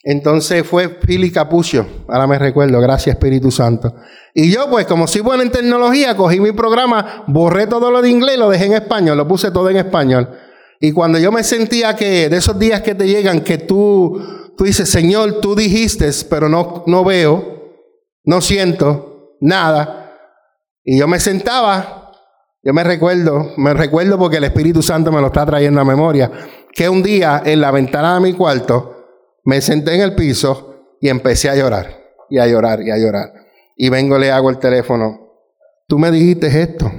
Entonces 0.03 0.65
fue 0.65 0.89
Philly 0.89 1.31
Capucho, 1.31 1.86
ahora 2.08 2.25
me 2.25 2.39
recuerdo, 2.39 2.79
gracias 2.81 3.15
Espíritu 3.15 3.51
Santo. 3.51 3.93
Y 4.34 4.51
yo 4.51 4.67
pues 4.70 4.88
como 4.88 5.05
soy 5.05 5.22
bueno 5.22 5.43
en 5.43 5.51
tecnología, 5.51 6.17
cogí 6.17 6.39
mi 6.39 6.51
programa, 6.53 7.24
borré 7.27 7.67
todo 7.67 7.91
lo 7.91 8.01
de 8.01 8.10
inglés, 8.10 8.38
lo 8.39 8.50
dejé 8.50 8.65
en 8.65 8.74
español, 8.74 9.17
lo 9.17 9.27
puse 9.27 9.51
todo 9.51 9.70
en 9.70 9.77
español. 9.77 10.29
Y 10.79 10.91
cuando 10.91 11.20
yo 11.20 11.31
me 11.31 11.43
sentía 11.43 11.96
que 11.96 12.29
de 12.29 12.38
esos 12.38 12.58
días 12.58 12.81
que 12.81 12.96
te 12.96 13.08
llegan, 13.08 13.41
que 13.41 13.60
tú, 13.60 14.20
tú 14.58 14.63
dices, 14.63 14.89
Señor, 14.89 15.39
tú 15.39 15.53
dijiste, 15.53 16.10
pero 16.27 16.50
no, 16.50 16.84
no 16.88 17.03
veo, 17.03 17.75
no 18.24 18.41
siento 18.41 19.38
nada. 19.39 20.12
Y 20.84 20.98
yo 20.98 21.08
me 21.08 21.20
sentaba, 21.20 22.12
yo 22.63 22.74
me 22.74 22.84
recuerdo, 22.84 23.51
me 23.58 23.75
recuerdo 23.75 24.17
porque 24.17 24.38
el 24.38 24.46
Espíritu 24.46 24.81
Santo 24.81 25.12
me 25.12 25.22
lo 25.22 25.27
está 25.27 25.46
trayendo 25.46 25.79
a 25.79 25.86
memoria, 25.86 26.31
que 26.74 26.89
un 26.89 27.03
día 27.03 27.43
en 27.46 27.62
la 27.62 27.70
ventana 27.70 28.15
de 28.15 28.22
mi 28.22 28.34
cuarto, 28.34 29.00
me 29.44 29.62
senté 29.62 29.96
en 29.96 30.02
el 30.02 30.16
piso 30.16 30.96
y 31.02 31.10
empecé 31.10 31.50
a 31.50 31.56
llorar, 31.56 32.00
y 32.30 32.38
a 32.38 32.48
llorar, 32.48 32.82
y 32.82 32.92
a 32.92 32.98
llorar. 32.98 33.34
Y 33.76 33.90
vengo, 33.90 34.18
le 34.18 34.32
hago 34.32 34.50
el 34.50 34.60
teléfono. 34.60 35.32
Tú 35.88 35.98
me 35.98 36.12
dijiste 36.12 36.48
esto. 36.62 36.92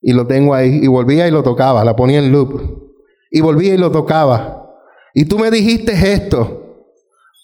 Y 0.00 0.12
lo 0.12 0.26
tengo 0.26 0.54
ahí. 0.54 0.80
Y 0.82 0.86
volvía 0.86 1.26
y 1.26 1.30
lo 1.30 1.42
tocaba. 1.42 1.84
La 1.84 1.96
ponía 1.96 2.18
en 2.18 2.30
loop. 2.30 2.92
Y 3.30 3.40
volvía 3.40 3.74
y 3.74 3.78
lo 3.78 3.90
tocaba. 3.90 4.74
Y 5.14 5.24
tú 5.24 5.38
me 5.38 5.50
dijiste 5.50 5.92
esto. 6.12 6.86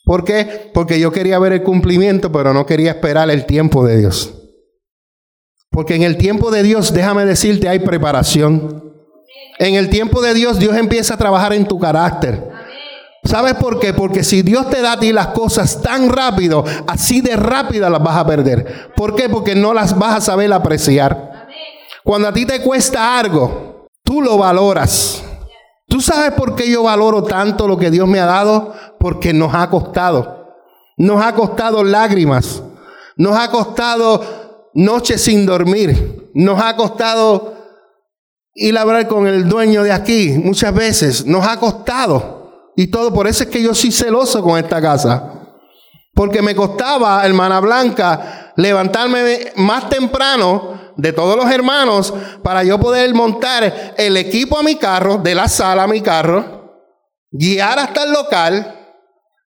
¿Por 0.04 0.24
qué? 0.24 0.70
Porque 0.74 1.00
yo 1.00 1.10
quería 1.10 1.38
ver 1.38 1.54
el 1.54 1.62
cumplimiento, 1.62 2.30
pero 2.30 2.52
no 2.52 2.66
quería 2.66 2.90
esperar 2.90 3.30
el 3.30 3.46
tiempo 3.46 3.86
de 3.86 3.98
Dios. 3.98 4.34
Porque 5.70 5.94
en 5.94 6.02
el 6.02 6.18
tiempo 6.18 6.50
de 6.50 6.62
Dios, 6.62 6.92
déjame 6.92 7.24
decirte, 7.24 7.68
hay 7.68 7.78
preparación. 7.78 8.92
En 9.58 9.74
el 9.74 9.88
tiempo 9.88 10.20
de 10.20 10.34
Dios, 10.34 10.58
Dios 10.58 10.76
empieza 10.76 11.14
a 11.14 11.16
trabajar 11.16 11.54
en 11.54 11.66
tu 11.66 11.80
carácter. 11.80 12.50
¿Sabes 13.24 13.54
por 13.54 13.80
qué? 13.80 13.94
Porque 13.94 14.22
si 14.22 14.42
Dios 14.42 14.68
te 14.68 14.82
da 14.82 14.92
a 14.92 15.00
ti 15.00 15.12
las 15.12 15.28
cosas 15.28 15.80
tan 15.80 16.10
rápido, 16.10 16.64
así 16.86 17.20
de 17.20 17.36
rápida 17.36 17.88
las 17.88 18.02
vas 18.02 18.16
a 18.16 18.26
perder. 18.26 18.92
¿Por 18.94 19.14
qué? 19.14 19.28
Porque 19.28 19.54
no 19.54 19.72
las 19.72 19.98
vas 19.98 20.16
a 20.16 20.20
saber 20.20 20.52
apreciar. 20.52 21.48
Cuando 22.04 22.28
a 22.28 22.32
ti 22.32 22.44
te 22.44 22.60
cuesta 22.60 23.18
algo, 23.18 23.86
tú 24.02 24.20
lo 24.20 24.36
valoras. 24.36 25.24
¿Tú 25.88 26.00
sabes 26.00 26.32
por 26.32 26.54
qué 26.54 26.70
yo 26.70 26.82
valoro 26.82 27.24
tanto 27.24 27.66
lo 27.66 27.78
que 27.78 27.90
Dios 27.90 28.06
me 28.06 28.20
ha 28.20 28.26
dado? 28.26 28.74
Porque 29.00 29.32
nos 29.32 29.54
ha 29.54 29.70
costado. 29.70 30.54
Nos 30.98 31.24
ha 31.24 31.34
costado 31.34 31.82
lágrimas. 31.82 32.62
Nos 33.16 33.38
ha 33.38 33.50
costado 33.50 34.22
noches 34.74 35.22
sin 35.22 35.46
dormir. 35.46 36.30
Nos 36.34 36.60
ha 36.60 36.76
costado 36.76 37.54
ir 38.54 38.76
a 38.76 38.82
hablar 38.82 39.08
con 39.08 39.26
el 39.26 39.48
dueño 39.48 39.82
de 39.82 39.92
aquí 39.92 40.32
muchas 40.32 40.74
veces. 40.74 41.24
Nos 41.24 41.46
ha 41.46 41.58
costado 41.58 42.43
y 42.76 42.88
todo. 42.88 43.12
Por 43.12 43.26
eso 43.26 43.44
es 43.44 43.50
que 43.50 43.62
yo 43.62 43.74
soy 43.74 43.92
celoso 43.92 44.42
con 44.42 44.58
esta 44.58 44.80
casa. 44.80 45.32
Porque 46.14 46.42
me 46.42 46.54
costaba, 46.54 47.24
hermana 47.24 47.60
Blanca, 47.60 48.52
levantarme 48.56 49.52
más 49.56 49.88
temprano 49.88 50.92
de 50.96 51.12
todos 51.12 51.36
los 51.36 51.50
hermanos 51.50 52.14
para 52.42 52.62
yo 52.62 52.78
poder 52.78 53.12
montar 53.14 53.94
el 53.96 54.16
equipo 54.16 54.58
a 54.58 54.62
mi 54.62 54.76
carro, 54.76 55.18
de 55.18 55.34
la 55.34 55.48
sala 55.48 55.84
a 55.84 55.88
mi 55.88 56.00
carro, 56.00 56.84
guiar 57.32 57.80
hasta 57.80 58.04
el 58.04 58.12
local, 58.12 58.96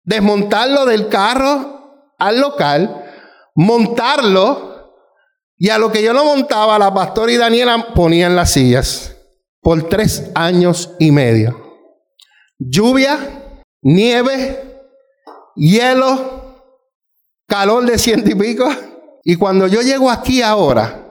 desmontarlo 0.03 0.85
del 0.85 1.07
carro 1.07 2.03
al 2.19 2.41
local, 2.41 3.05
montarlo, 3.55 4.67
y 5.57 5.69
a 5.69 5.77
lo 5.77 5.91
que 5.91 6.03
yo 6.03 6.13
lo 6.13 6.25
montaba, 6.25 6.77
la 6.77 6.93
pastora 6.93 7.31
y 7.31 7.37
Daniela 7.37 7.93
ponían 7.95 8.35
las 8.35 8.51
sillas 8.51 9.15
por 9.61 9.89
tres 9.89 10.29
años 10.35 10.91
y 10.99 11.11
medio 11.11 11.66
lluvia, 12.59 13.63
nieve, 13.81 14.81
hielo, 15.55 16.63
calor 17.47 17.85
de 17.85 17.97
ciento 17.97 18.29
y 18.29 18.35
pico. 18.35 18.67
Y 19.23 19.35
cuando 19.35 19.67
yo 19.67 19.81
llego 19.81 20.09
aquí 20.09 20.41
ahora 20.41 21.09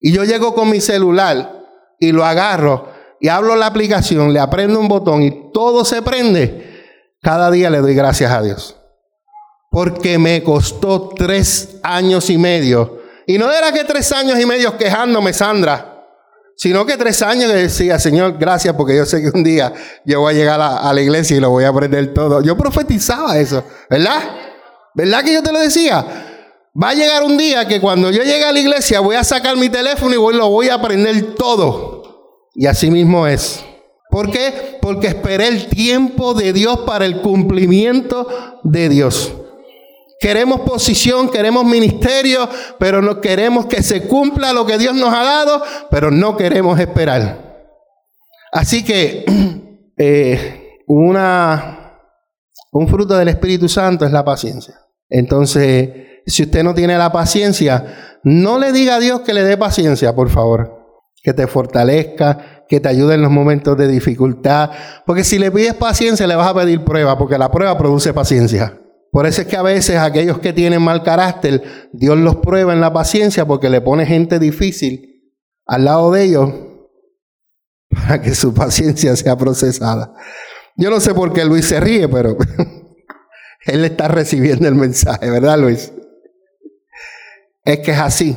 y 0.00 0.12
yo 0.12 0.24
llego 0.24 0.54
con 0.54 0.70
mi 0.70 0.80
celular 0.80 1.64
y 1.98 2.12
lo 2.12 2.24
agarro 2.24 2.88
y 3.20 3.28
hablo 3.28 3.56
la 3.56 3.66
aplicación, 3.66 4.32
le 4.32 4.40
aprendo 4.40 4.80
un 4.80 4.88
botón 4.88 5.22
y 5.22 5.50
todo 5.52 5.84
se 5.84 6.02
prende, 6.02 6.84
cada 7.20 7.50
día 7.50 7.70
le 7.70 7.78
doy 7.78 7.94
gracias 7.94 8.32
a 8.32 8.42
Dios. 8.42 8.76
Porque 9.70 10.18
me 10.18 10.42
costó 10.42 11.10
tres 11.10 11.76
años 11.82 12.28
y 12.30 12.36
medio. 12.36 13.00
Y 13.26 13.38
no 13.38 13.50
era 13.50 13.72
que 13.72 13.84
tres 13.84 14.12
años 14.12 14.38
y 14.38 14.44
medio 14.44 14.76
quejándome, 14.76 15.32
Sandra 15.32 15.91
sino 16.56 16.86
que 16.86 16.96
tres 16.96 17.22
años 17.22 17.50
que 17.50 17.56
decía, 17.56 17.98
Señor, 17.98 18.36
gracias, 18.38 18.74
porque 18.74 18.96
yo 18.96 19.04
sé 19.06 19.22
que 19.22 19.30
un 19.36 19.42
día 19.42 19.72
yo 20.04 20.20
voy 20.20 20.34
a 20.34 20.36
llegar 20.36 20.60
a, 20.60 20.92
la 20.92 21.00
iglesia 21.00 21.36
y 21.36 21.40
lo 21.40 21.50
voy 21.50 21.64
a 21.64 21.68
aprender 21.68 22.12
todo. 22.14 22.42
Yo 22.42 22.56
profetizaba 22.56 23.38
eso, 23.38 23.64
¿verdad? 23.90 24.22
¿Verdad 24.94 25.24
que 25.24 25.32
yo 25.32 25.42
te 25.42 25.52
lo 25.52 25.58
decía? 25.58 26.04
Va 26.80 26.90
a 26.90 26.94
llegar 26.94 27.22
un 27.22 27.36
día 27.36 27.66
que 27.66 27.80
cuando 27.80 28.10
yo 28.10 28.22
llegue 28.22 28.44
a 28.44 28.52
la 28.52 28.58
iglesia 28.58 29.00
voy 29.00 29.16
a 29.16 29.24
sacar 29.24 29.56
mi 29.56 29.68
teléfono 29.68 30.14
y 30.14 30.18
voy, 30.18 30.34
lo 30.34 30.48
voy 30.48 30.68
a 30.68 30.74
aprender 30.74 31.34
todo. 31.34 32.02
Y 32.54 32.66
así 32.66 32.90
mismo 32.90 33.26
es. 33.26 33.64
¿Por 34.10 34.30
qué? 34.30 34.78
Porque 34.80 35.06
esperé 35.06 35.48
el 35.48 35.68
tiempo 35.68 36.34
de 36.34 36.52
Dios 36.52 36.80
para 36.80 37.06
el 37.06 37.22
cumplimiento 37.22 38.60
de 38.62 38.88
Dios. 38.88 39.32
Queremos 40.22 40.60
posición, 40.60 41.28
queremos 41.28 41.64
ministerio, 41.64 42.48
pero 42.78 43.02
no 43.02 43.20
queremos 43.20 43.66
que 43.66 43.82
se 43.82 44.06
cumpla 44.06 44.52
lo 44.52 44.64
que 44.64 44.78
Dios 44.78 44.94
nos 44.94 45.12
ha 45.12 45.24
dado, 45.24 45.60
pero 45.90 46.12
no 46.12 46.36
queremos 46.36 46.78
esperar. 46.78 47.66
Así 48.52 48.84
que 48.84 49.24
eh, 49.98 50.78
una, 50.86 51.98
un 52.70 52.86
fruto 52.86 53.16
del 53.16 53.30
Espíritu 53.30 53.68
Santo 53.68 54.06
es 54.06 54.12
la 54.12 54.24
paciencia. 54.24 54.76
Entonces, 55.08 55.90
si 56.24 56.44
usted 56.44 56.62
no 56.62 56.72
tiene 56.72 56.96
la 56.96 57.10
paciencia, 57.10 58.20
no 58.22 58.60
le 58.60 58.70
diga 58.70 58.94
a 58.94 59.00
Dios 59.00 59.22
que 59.22 59.34
le 59.34 59.42
dé 59.42 59.56
paciencia, 59.56 60.14
por 60.14 60.30
favor. 60.30 61.02
Que 61.20 61.34
te 61.34 61.48
fortalezca, 61.48 62.64
que 62.68 62.78
te 62.78 62.88
ayude 62.88 63.16
en 63.16 63.22
los 63.22 63.32
momentos 63.32 63.76
de 63.76 63.88
dificultad. 63.88 64.70
Porque 65.04 65.24
si 65.24 65.40
le 65.40 65.50
pides 65.50 65.74
paciencia, 65.74 66.28
le 66.28 66.36
vas 66.36 66.46
a 66.46 66.54
pedir 66.54 66.84
prueba, 66.84 67.18
porque 67.18 67.38
la 67.38 67.50
prueba 67.50 67.76
produce 67.76 68.14
paciencia. 68.14 68.78
Por 69.12 69.26
eso 69.26 69.42
es 69.42 69.46
que 69.46 69.56
a 69.56 69.62
veces 69.62 69.98
aquellos 69.98 70.38
que 70.38 70.54
tienen 70.54 70.80
mal 70.80 71.02
carácter, 71.02 71.90
Dios 71.92 72.16
los 72.16 72.36
prueba 72.36 72.72
en 72.72 72.80
la 72.80 72.94
paciencia 72.94 73.46
porque 73.46 73.68
le 73.68 73.82
pone 73.82 74.06
gente 74.06 74.38
difícil 74.38 75.34
al 75.66 75.84
lado 75.84 76.10
de 76.12 76.24
ellos 76.24 76.50
para 77.90 78.22
que 78.22 78.34
su 78.34 78.54
paciencia 78.54 79.14
sea 79.14 79.36
procesada. 79.36 80.14
Yo 80.76 80.88
no 80.88 80.98
sé 80.98 81.12
por 81.12 81.34
qué 81.34 81.44
Luis 81.44 81.66
se 81.66 81.78
ríe, 81.78 82.08
pero 82.08 82.38
él 83.66 83.84
está 83.84 84.08
recibiendo 84.08 84.66
el 84.66 84.76
mensaje, 84.76 85.28
¿verdad 85.28 85.58
Luis? 85.58 85.92
Es 87.66 87.80
que 87.80 87.90
es 87.90 87.98
así. 87.98 88.34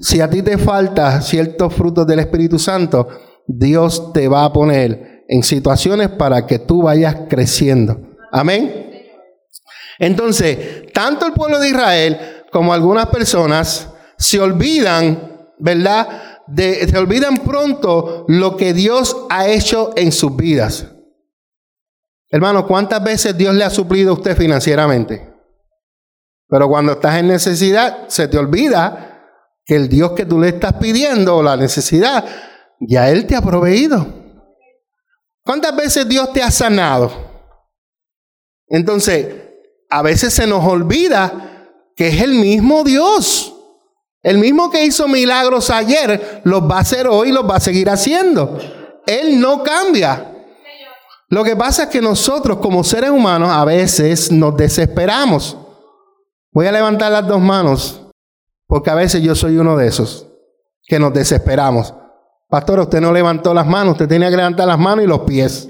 Si 0.00 0.20
a 0.20 0.28
ti 0.28 0.42
te 0.42 0.58
falta 0.58 1.20
ciertos 1.20 1.72
frutos 1.72 2.04
del 2.04 2.18
Espíritu 2.18 2.58
Santo, 2.58 3.06
Dios 3.46 4.12
te 4.12 4.26
va 4.26 4.44
a 4.44 4.52
poner 4.52 5.24
en 5.28 5.44
situaciones 5.44 6.08
para 6.08 6.46
que 6.46 6.58
tú 6.58 6.82
vayas 6.82 7.16
creciendo. 7.28 8.00
Amén. 8.32 8.87
Entonces, 9.98 10.92
tanto 10.92 11.26
el 11.26 11.32
pueblo 11.32 11.58
de 11.58 11.68
Israel 11.68 12.44
como 12.52 12.72
algunas 12.72 13.06
personas 13.06 13.88
se 14.16 14.40
olvidan, 14.40 15.52
¿verdad? 15.58 16.42
se 16.56 16.96
olvidan 16.96 17.38
pronto 17.38 18.24
lo 18.28 18.56
que 18.56 18.72
Dios 18.72 19.26
ha 19.28 19.48
hecho 19.48 19.92
en 19.96 20.12
sus 20.12 20.34
vidas. 20.36 20.86
Hermano, 22.30 22.66
¿cuántas 22.66 23.02
veces 23.02 23.36
Dios 23.36 23.54
le 23.54 23.64
ha 23.64 23.70
suplido 23.70 24.10
a 24.10 24.14
usted 24.14 24.36
financieramente? 24.36 25.34
Pero 26.48 26.68
cuando 26.68 26.92
estás 26.92 27.18
en 27.18 27.28
necesidad, 27.28 28.08
se 28.08 28.28
te 28.28 28.38
olvida 28.38 29.08
que 29.64 29.76
el 29.76 29.88
Dios 29.88 30.12
que 30.12 30.24
tú 30.24 30.40
le 30.40 30.48
estás 30.48 30.74
pidiendo 30.74 31.36
o 31.36 31.42
la 31.42 31.56
necesidad, 31.56 32.24
ya 32.80 33.10
Él 33.10 33.26
te 33.26 33.36
ha 33.36 33.42
proveído. 33.42 34.06
¿Cuántas 35.42 35.74
veces 35.76 36.08
Dios 36.08 36.32
te 36.32 36.42
ha 36.42 36.50
sanado? 36.50 37.10
Entonces, 38.66 39.47
a 39.88 40.02
veces 40.02 40.34
se 40.34 40.46
nos 40.46 40.64
olvida 40.64 41.66
que 41.96 42.08
es 42.08 42.22
el 42.22 42.32
mismo 42.34 42.84
Dios. 42.84 43.54
El 44.22 44.38
mismo 44.38 44.70
que 44.70 44.84
hizo 44.84 45.08
milagros 45.08 45.70
ayer, 45.70 46.42
los 46.44 46.62
va 46.62 46.78
a 46.78 46.80
hacer 46.80 47.06
hoy 47.06 47.30
y 47.30 47.32
los 47.32 47.48
va 47.48 47.56
a 47.56 47.60
seguir 47.60 47.88
haciendo. 47.88 48.58
Él 49.06 49.40
no 49.40 49.62
cambia. 49.62 50.34
Lo 51.28 51.44
que 51.44 51.56
pasa 51.56 51.84
es 51.84 51.88
que 51.88 52.00
nosotros 52.00 52.58
como 52.58 52.82
seres 52.84 53.10
humanos 53.10 53.50
a 53.50 53.64
veces 53.64 54.32
nos 54.32 54.56
desesperamos. 54.56 55.56
Voy 56.52 56.66
a 56.66 56.72
levantar 56.72 57.12
las 57.12 57.26
dos 57.26 57.40
manos, 57.40 58.02
porque 58.66 58.90
a 58.90 58.94
veces 58.94 59.22
yo 59.22 59.34
soy 59.34 59.56
uno 59.58 59.76
de 59.76 59.88
esos, 59.88 60.26
que 60.84 60.98
nos 60.98 61.12
desesperamos. 61.12 61.94
Pastor, 62.48 62.80
usted 62.80 63.00
no 63.00 63.12
levantó 63.12 63.52
las 63.52 63.66
manos, 63.66 63.92
usted 63.92 64.08
tenía 64.08 64.30
que 64.30 64.36
levantar 64.36 64.66
las 64.66 64.78
manos 64.78 65.04
y 65.04 65.08
los 65.08 65.20
pies. 65.20 65.68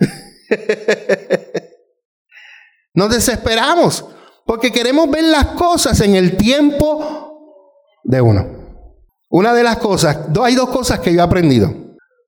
Nos 2.98 3.10
desesperamos 3.10 4.04
porque 4.44 4.72
queremos 4.72 5.08
ver 5.08 5.22
las 5.22 5.46
cosas 5.50 6.00
en 6.00 6.16
el 6.16 6.36
tiempo 6.36 7.92
de 8.02 8.20
uno. 8.20 8.44
Una 9.30 9.54
de 9.54 9.62
las 9.62 9.76
cosas, 9.76 10.18
hay 10.42 10.56
dos 10.56 10.70
cosas 10.70 10.98
que 10.98 11.12
yo 11.12 11.20
he 11.20 11.22
aprendido. 11.22 11.72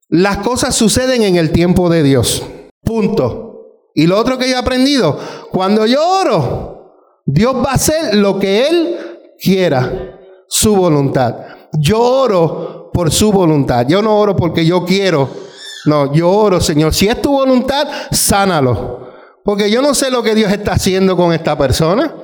Las 0.08 0.36
cosas 0.36 0.76
suceden 0.76 1.24
en 1.24 1.34
el 1.34 1.50
tiempo 1.50 1.90
de 1.90 2.04
Dios. 2.04 2.44
Punto. 2.84 3.88
Y 3.96 4.06
lo 4.06 4.16
otro 4.16 4.38
que 4.38 4.48
yo 4.48 4.54
he 4.54 4.58
aprendido, 4.58 5.18
cuando 5.50 5.86
yo 5.86 6.08
oro, 6.08 7.22
Dios 7.26 7.56
va 7.56 7.72
a 7.72 7.74
hacer 7.74 8.14
lo 8.14 8.38
que 8.38 8.68
Él 8.68 8.96
quiera, 9.42 10.20
su 10.46 10.76
voluntad. 10.76 11.34
Yo 11.80 12.00
oro 12.00 12.92
por 12.92 13.10
su 13.10 13.32
voluntad. 13.32 13.88
Yo 13.88 14.02
no 14.02 14.16
oro 14.16 14.36
porque 14.36 14.64
yo 14.64 14.84
quiero. 14.84 15.28
No, 15.86 16.14
yo 16.14 16.30
oro, 16.30 16.60
Señor. 16.60 16.94
Si 16.94 17.08
es 17.08 17.20
tu 17.20 17.32
voluntad, 17.32 17.88
sánalo. 18.12 18.99
Porque 19.44 19.70
yo 19.70 19.82
no 19.82 19.94
sé 19.94 20.10
lo 20.10 20.22
que 20.22 20.34
Dios 20.34 20.52
está 20.52 20.72
haciendo 20.72 21.16
con 21.16 21.32
esta 21.32 21.56
persona. 21.56 22.14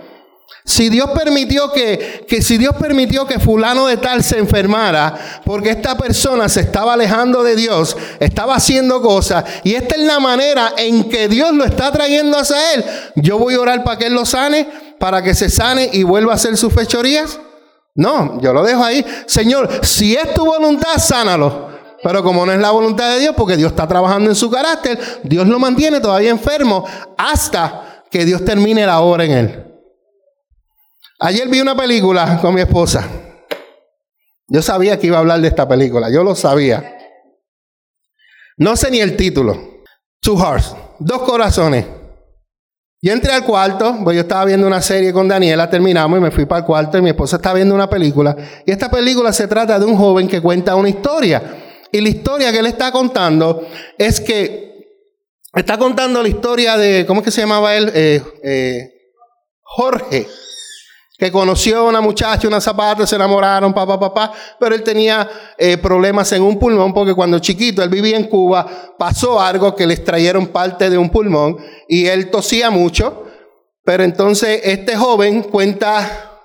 Si 0.64 0.88
Dios 0.88 1.10
permitió 1.10 1.72
que, 1.72 2.24
que, 2.28 2.42
si 2.42 2.58
Dios 2.58 2.74
permitió 2.74 3.24
que 3.24 3.38
fulano 3.38 3.86
de 3.86 3.98
tal 3.98 4.24
se 4.24 4.36
enfermara, 4.38 5.40
porque 5.44 5.70
esta 5.70 5.96
persona 5.96 6.48
se 6.48 6.60
estaba 6.60 6.94
alejando 6.94 7.44
de 7.44 7.54
Dios, 7.54 7.96
estaba 8.18 8.56
haciendo 8.56 9.00
cosas, 9.00 9.44
y 9.62 9.74
esta 9.74 9.94
es 9.94 10.02
la 10.02 10.18
manera 10.18 10.72
en 10.76 11.08
que 11.08 11.28
Dios 11.28 11.52
lo 11.54 11.64
está 11.64 11.92
trayendo 11.92 12.36
hacia 12.36 12.74
él, 12.74 12.84
yo 13.14 13.38
voy 13.38 13.54
a 13.54 13.60
orar 13.60 13.84
para 13.84 13.96
que 13.96 14.06
él 14.06 14.14
lo 14.14 14.26
sane, 14.26 14.66
para 14.98 15.22
que 15.22 15.36
se 15.36 15.50
sane 15.50 15.88
y 15.92 16.02
vuelva 16.02 16.32
a 16.32 16.34
hacer 16.34 16.56
sus 16.56 16.72
fechorías. 16.72 17.38
No, 17.94 18.40
yo 18.42 18.52
lo 18.52 18.64
dejo 18.64 18.82
ahí. 18.84 19.04
Señor, 19.26 19.70
si 19.82 20.16
es 20.16 20.34
tu 20.34 20.44
voluntad, 20.44 20.98
sánalo. 20.98 21.75
Pero 22.06 22.22
como 22.22 22.46
no 22.46 22.52
es 22.52 22.60
la 22.60 22.70
voluntad 22.70 23.10
de 23.14 23.18
Dios, 23.18 23.34
porque 23.36 23.56
Dios 23.56 23.72
está 23.72 23.88
trabajando 23.88 24.30
en 24.30 24.36
su 24.36 24.48
carácter, 24.48 24.96
Dios 25.24 25.48
lo 25.48 25.58
mantiene 25.58 25.98
todavía 25.98 26.30
enfermo 26.30 26.86
hasta 27.18 28.04
que 28.08 28.24
Dios 28.24 28.44
termine 28.44 28.86
la 28.86 29.00
obra 29.00 29.24
en 29.24 29.32
él. 29.32 29.64
Ayer 31.18 31.48
vi 31.48 31.60
una 31.60 31.76
película 31.76 32.38
con 32.40 32.54
mi 32.54 32.60
esposa. 32.60 33.08
Yo 34.46 34.62
sabía 34.62 35.00
que 35.00 35.08
iba 35.08 35.16
a 35.16 35.18
hablar 35.18 35.40
de 35.40 35.48
esta 35.48 35.66
película, 35.66 36.08
yo 36.08 36.22
lo 36.22 36.36
sabía. 36.36 36.96
No 38.56 38.76
sé 38.76 38.92
ni 38.92 39.00
el 39.00 39.16
título. 39.16 39.82
Two 40.20 40.38
Hearts, 40.38 40.76
dos 41.00 41.22
corazones. 41.22 41.86
Yo 43.02 43.12
entré 43.12 43.32
al 43.32 43.44
cuarto, 43.44 43.98
pues 44.04 44.14
yo 44.14 44.20
estaba 44.20 44.44
viendo 44.44 44.64
una 44.68 44.80
serie 44.80 45.12
con 45.12 45.26
Daniela, 45.26 45.68
terminamos 45.68 46.20
y 46.20 46.22
me 46.22 46.30
fui 46.30 46.46
para 46.46 46.60
el 46.60 46.66
cuarto 46.66 46.98
y 46.98 47.02
mi 47.02 47.10
esposa 47.10 47.34
estaba 47.34 47.56
viendo 47.56 47.74
una 47.74 47.90
película. 47.90 48.36
Y 48.64 48.70
esta 48.70 48.88
película 48.88 49.32
se 49.32 49.48
trata 49.48 49.76
de 49.76 49.84
un 49.84 49.96
joven 49.96 50.28
que 50.28 50.40
cuenta 50.40 50.76
una 50.76 50.88
historia. 50.88 51.64
Y 51.96 52.00
la 52.02 52.10
historia 52.10 52.52
que 52.52 52.58
él 52.58 52.66
está 52.66 52.92
contando 52.92 53.66
es 53.96 54.20
que 54.20 55.00
está 55.54 55.78
contando 55.78 56.22
la 56.22 56.28
historia 56.28 56.76
de, 56.76 57.06
¿cómo 57.06 57.20
es 57.20 57.24
que 57.24 57.30
se 57.30 57.40
llamaba 57.40 57.74
él? 57.74 57.90
Eh, 57.94 58.22
eh, 58.44 58.90
Jorge, 59.62 60.26
que 61.16 61.32
conoció 61.32 61.78
a 61.78 61.82
una 61.84 62.02
muchacha, 62.02 62.46
una 62.46 62.60
zapata, 62.60 63.06
se 63.06 63.16
enamoraron, 63.16 63.72
papá, 63.72 63.98
papá, 63.98 64.30
pero 64.60 64.74
él 64.74 64.82
tenía 64.82 65.26
eh, 65.56 65.78
problemas 65.78 66.30
en 66.32 66.42
un 66.42 66.58
pulmón 66.58 66.92
porque 66.92 67.14
cuando 67.14 67.38
chiquito, 67.38 67.82
él 67.82 67.88
vivía 67.88 68.18
en 68.18 68.24
Cuba, 68.24 68.94
pasó 68.98 69.40
algo 69.40 69.74
que 69.74 69.86
le 69.86 69.94
extrayeron 69.94 70.48
parte 70.48 70.90
de 70.90 70.98
un 70.98 71.08
pulmón 71.08 71.56
y 71.88 72.08
él 72.08 72.30
tosía 72.30 72.68
mucho, 72.68 73.24
pero 73.86 74.04
entonces 74.04 74.60
este 74.64 74.96
joven 74.96 75.44
cuenta, 75.44 76.42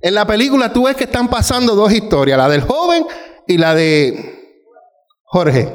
en 0.00 0.14
la 0.14 0.26
película 0.26 0.72
tú 0.72 0.84
ves 0.84 0.96
que 0.96 1.04
están 1.04 1.28
pasando 1.28 1.74
dos 1.74 1.92
historias, 1.92 2.38
la 2.38 2.48
del 2.48 2.62
joven 2.62 3.04
y 3.46 3.58
la 3.58 3.74
de 3.74 4.35
Jorge. 5.26 5.68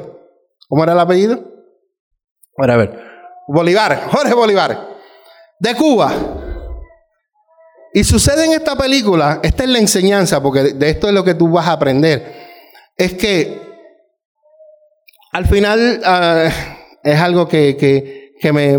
¿Cómo 0.68 0.82
era 0.82 0.92
el 0.92 1.00
apellido? 1.00 1.38
a 2.56 2.76
ver. 2.76 2.98
Bolívar, 3.48 4.08
Jorge 4.10 4.34
Bolívar. 4.34 4.88
De 5.58 5.74
Cuba. 5.74 6.12
Y 7.94 8.04
sucede 8.04 8.46
en 8.46 8.52
esta 8.52 8.74
película, 8.74 9.40
esta 9.42 9.64
es 9.64 9.68
la 9.68 9.78
enseñanza, 9.78 10.42
porque 10.42 10.72
de 10.74 10.90
esto 10.90 11.08
es 11.08 11.14
lo 11.14 11.22
que 11.22 11.34
tú 11.34 11.50
vas 11.50 11.68
a 11.68 11.72
aprender. 11.72 12.50
Es 12.96 13.14
que 13.14 13.60
al 15.32 15.46
final 15.46 16.00
ah, 16.04 16.48
es 17.02 17.20
algo 17.20 17.46
que, 17.46 17.76
que, 18.40 18.52
me, 18.52 18.78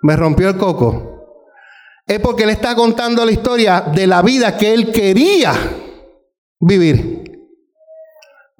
me 0.00 0.16
rompió 0.16 0.48
el 0.48 0.56
coco. 0.56 1.10
Es 2.06 2.20
porque 2.20 2.44
él 2.44 2.50
está 2.50 2.74
contando 2.74 3.24
la 3.24 3.32
historia 3.32 3.80
de 3.82 4.06
la 4.06 4.22
vida 4.22 4.56
que 4.56 4.72
él 4.72 4.92
quería 4.92 5.52
vivir. 6.60 7.23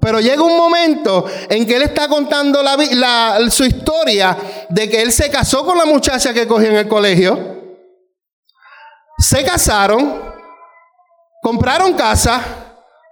Pero 0.05 0.19
llega 0.19 0.43
un 0.43 0.55
momento 0.55 1.25
en 1.49 1.65
que 1.65 1.77
él 1.77 1.81
está 1.81 2.07
contando 2.07 2.61
su 3.49 3.65
historia 3.65 4.37
de 4.69 4.87
que 4.87 5.01
él 5.01 5.11
se 5.11 5.31
casó 5.31 5.65
con 5.65 5.79
la 5.79 5.85
muchacha 5.85 6.31
que 6.31 6.45
cogió 6.45 6.69
en 6.69 6.75
el 6.75 6.87
colegio. 6.87 7.39
Se 9.17 9.43
casaron, 9.43 10.21
compraron 11.41 11.93
casa, 11.93 12.39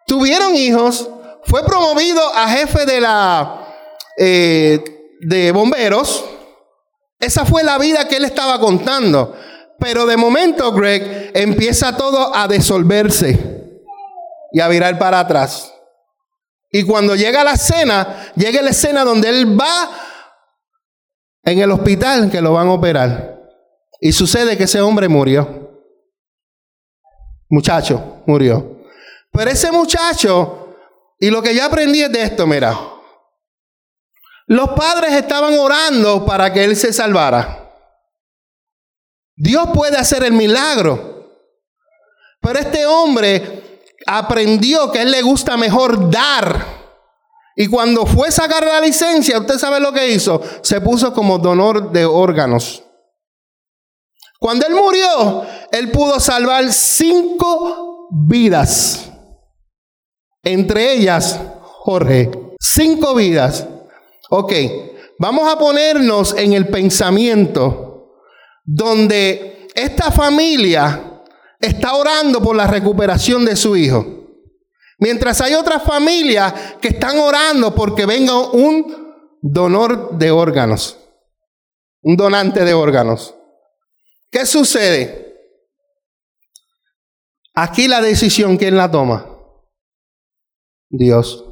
tuvieron 0.06 0.56
hijos, 0.56 1.10
fue 1.46 1.66
promovido 1.66 2.22
a 2.36 2.48
jefe 2.50 2.86
de 2.86 3.02
la 3.02 3.66
eh, 4.16 5.18
de 5.20 5.52
bomberos. 5.52 6.24
Esa 7.20 7.44
fue 7.44 7.64
la 7.64 7.80
vida 7.80 8.08
que 8.08 8.18
él 8.18 8.26
estaba 8.26 8.60
contando. 8.60 9.36
Pero 9.80 10.06
de 10.06 10.16
momento, 10.16 10.72
Greg, 10.74 11.32
empieza 11.34 11.98
todo 11.98 12.36
a 12.36 12.48
disolverse 12.48 13.72
y 14.52 14.60
a 14.60 14.68
virar 14.68 15.00
para 15.00 15.22
atrás. 15.22 15.73
Y 16.76 16.84
cuando 16.86 17.16
llega 17.16 17.44
la 17.44 17.52
escena, 17.52 18.32
llega 18.36 18.60
la 18.64 18.72
escena 18.72 19.04
donde 19.04 19.30
él 19.30 19.60
va 19.60 19.92
en 21.44 21.60
el 21.60 21.70
hospital 21.70 22.32
que 22.32 22.42
lo 22.42 22.54
van 22.54 22.68
a 22.68 22.74
operar. 22.74 23.40
Y 24.02 24.12
sucede 24.12 24.58
que 24.58 24.64
ese 24.64 24.82
hombre 24.82 25.08
murió. 25.08 25.86
Muchacho, 27.48 28.24
murió. 28.26 28.82
Pero 29.32 29.52
ese 29.52 29.72
muchacho, 29.72 30.76
y 31.20 31.30
lo 31.30 31.44
que 31.44 31.54
yo 31.54 31.64
aprendí 31.64 32.02
es 32.02 32.12
de 32.12 32.24
esto, 32.24 32.48
mira. 32.48 32.76
Los 34.48 34.70
padres 34.70 35.14
estaban 35.14 35.54
orando 35.54 36.26
para 36.26 36.52
que 36.52 36.64
él 36.64 36.76
se 36.76 36.92
salvara. 36.92 37.72
Dios 39.36 39.70
puede 39.76 39.98
hacer 39.98 40.24
el 40.24 40.34
milagro. 40.34 41.30
Pero 42.42 42.58
este 42.58 42.84
hombre 42.88 43.63
aprendió 44.06 44.92
que 44.92 45.00
a 45.00 45.02
él 45.04 45.12
le 45.12 45.22
gusta 45.22 45.58
mejor 45.58 46.10
dar. 46.10 46.84
Y 47.56 47.68
cuando 47.68 48.06
fue 48.06 48.30
a 48.30 48.32
sacar 48.32 48.66
la 48.66 48.82
licencia, 48.82 49.40
usted 49.40 49.58
sabe 49.60 49.80
lo 49.80 49.94
que 49.94 50.10
hizo, 50.10 50.42
se 50.62 50.82
puso 50.82 51.14
como 51.14 51.38
donor 51.38 51.92
de 51.92 52.06
órganos. 52.06 52.84
Cuando 54.40 54.66
él 54.68 54.74
murió, 54.74 55.46
él 55.72 55.92
pudo 55.92 56.20
salvar 56.20 56.72
cinco 56.74 58.10
vidas. 58.12 59.10
Entre 60.44 60.94
ellas, 60.94 61.40
Jorge, 61.62 62.30
cinco 62.60 63.16
vidas. 63.16 63.66
Ok, 64.30 64.52
vamos 65.20 65.52
a 65.52 65.58
ponernos 65.58 66.36
en 66.36 66.54
el 66.54 66.68
pensamiento 66.68 68.18
donde 68.66 69.68
esta 69.76 70.12
familia 70.12 71.13
está 71.64 71.96
orando 71.96 72.42
por 72.42 72.56
la 72.56 72.68
recuperación 72.68 73.46
de 73.46 73.56
su 73.56 73.76
hijo. 73.78 74.06
Mientras 75.00 75.40
hay 75.42 75.54
otras 75.54 75.82
familias 75.84 76.54
que 76.82 76.90
están 76.90 77.18
orando 77.20 77.74
porque 77.74 78.06
venga 78.06 78.38
un 78.52 79.18
donor 79.42 80.18
de 80.18 80.32
órganos, 80.32 81.00
un 82.02 82.18
donante 82.18 82.66
de 82.66 82.74
órganos. 82.74 83.36
¿Qué 84.30 84.46
sucede? 84.46 85.24
Aquí 87.56 87.88
la 87.88 88.02
decisión, 88.02 88.58
¿quién 88.58 88.76
la 88.76 88.92
toma? 88.92 89.30
Dios. 90.90 91.46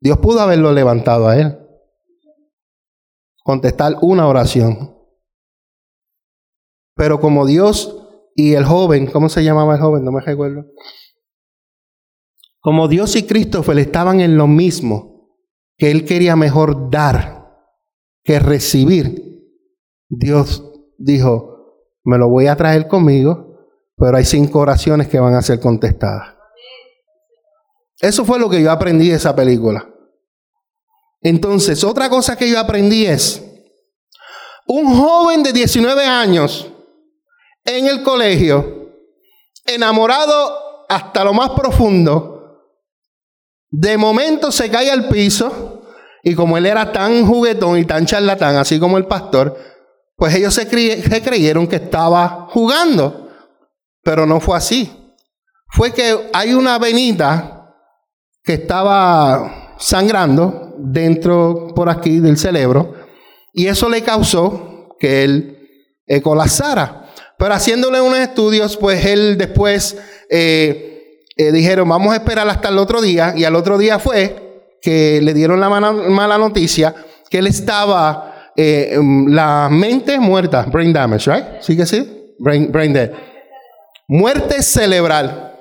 Dios 0.00 0.18
pudo 0.18 0.40
haberlo 0.40 0.72
levantado 0.72 1.28
a 1.28 1.36
él. 1.36 1.58
Contestar 3.44 3.96
una 4.00 4.26
oración. 4.26 4.96
Pero 6.94 7.20
como 7.20 7.46
Dios 7.46 7.99
y 8.40 8.54
el 8.54 8.64
joven, 8.64 9.06
¿cómo 9.06 9.28
se 9.28 9.44
llamaba 9.44 9.74
el 9.74 9.80
joven? 9.80 10.02
No 10.02 10.12
me 10.12 10.22
recuerdo. 10.22 10.64
Como 12.60 12.88
Dios 12.88 13.14
y 13.16 13.24
Cristo 13.24 13.62
estaban 13.72 14.20
en 14.20 14.38
lo 14.38 14.46
mismo, 14.46 15.36
que 15.76 15.90
él 15.90 16.04
quería 16.06 16.36
mejor 16.36 16.90
dar 16.90 17.48
que 18.22 18.38
recibir, 18.38 19.44
Dios 20.08 20.64
dijo, 20.96 21.76
me 22.04 22.16
lo 22.16 22.28
voy 22.28 22.46
a 22.46 22.56
traer 22.56 22.88
conmigo, 22.88 23.68
pero 23.96 24.16
hay 24.16 24.24
cinco 24.24 24.60
oraciones 24.60 25.08
que 25.08 25.20
van 25.20 25.34
a 25.34 25.42
ser 25.42 25.60
contestadas. 25.60 26.34
Eso 28.00 28.24
fue 28.24 28.38
lo 28.38 28.48
que 28.48 28.62
yo 28.62 28.70
aprendí 28.70 29.10
de 29.10 29.16
esa 29.16 29.36
película. 29.36 29.86
Entonces, 31.20 31.84
otra 31.84 32.08
cosa 32.08 32.36
que 32.36 32.50
yo 32.50 32.58
aprendí 32.58 33.04
es, 33.04 33.44
un 34.66 34.94
joven 34.94 35.42
de 35.42 35.52
19 35.52 36.06
años 36.06 36.69
en 37.64 37.86
el 37.86 38.02
colegio, 38.02 38.90
enamorado 39.66 40.86
hasta 40.88 41.24
lo 41.24 41.32
más 41.32 41.50
profundo, 41.50 42.40
de 43.70 43.96
momento 43.96 44.50
se 44.50 44.70
cae 44.70 44.90
al 44.90 45.08
piso 45.08 45.84
y 46.22 46.34
como 46.34 46.58
él 46.58 46.66
era 46.66 46.92
tan 46.92 47.26
juguetón 47.26 47.78
y 47.78 47.84
tan 47.84 48.04
charlatán, 48.04 48.56
así 48.56 48.78
como 48.78 48.98
el 48.98 49.06
pastor, 49.06 49.56
pues 50.16 50.34
ellos 50.34 50.52
se, 50.52 50.68
creyeron 50.68 51.66
que 51.66 51.76
estaba 51.76 52.46
jugando, 52.50 53.30
pero 54.02 54.26
no 54.26 54.40
fue 54.40 54.56
así. 54.56 55.14
Fue 55.68 55.92
que 55.92 56.28
hay 56.32 56.52
una 56.52 56.78
venita 56.78 57.74
que 58.42 58.54
estaba 58.54 59.76
sangrando 59.78 60.74
dentro 60.78 61.68
por 61.74 61.88
aquí 61.88 62.18
del 62.18 62.36
cerebro 62.36 62.94
y 63.54 63.68
eso 63.68 63.88
le 63.88 64.02
causó 64.02 64.96
que 64.98 65.24
él 65.24 65.68
colapsara. 66.22 66.99
Pero 67.40 67.54
haciéndole 67.54 68.02
unos 68.02 68.18
estudios, 68.18 68.76
pues 68.76 69.02
él 69.06 69.38
después 69.38 69.96
eh, 70.28 71.24
eh, 71.38 71.50
dijeron, 71.52 71.88
vamos 71.88 72.12
a 72.12 72.16
esperar 72.16 72.46
hasta 72.46 72.68
el 72.68 72.76
otro 72.76 73.00
día. 73.00 73.32
Y 73.34 73.44
al 73.44 73.56
otro 73.56 73.78
día 73.78 73.98
fue 73.98 74.76
que 74.82 75.22
le 75.22 75.32
dieron 75.32 75.58
la 75.58 75.70
mala, 75.70 76.36
noticia 76.36 76.94
que 77.30 77.38
él 77.38 77.46
estaba, 77.46 78.52
eh, 78.56 78.98
la 79.28 79.68
mente 79.70 80.20
muerta, 80.20 80.66
brain 80.70 80.92
damage, 80.92 81.32
right? 81.32 81.44
¿Sí 81.62 81.74
que 81.74 81.86
sí? 81.86 82.34
Brain, 82.38 82.70
brain 82.70 82.92
dead. 82.92 83.10
Muerte 84.06 84.62
cerebral. 84.62 85.56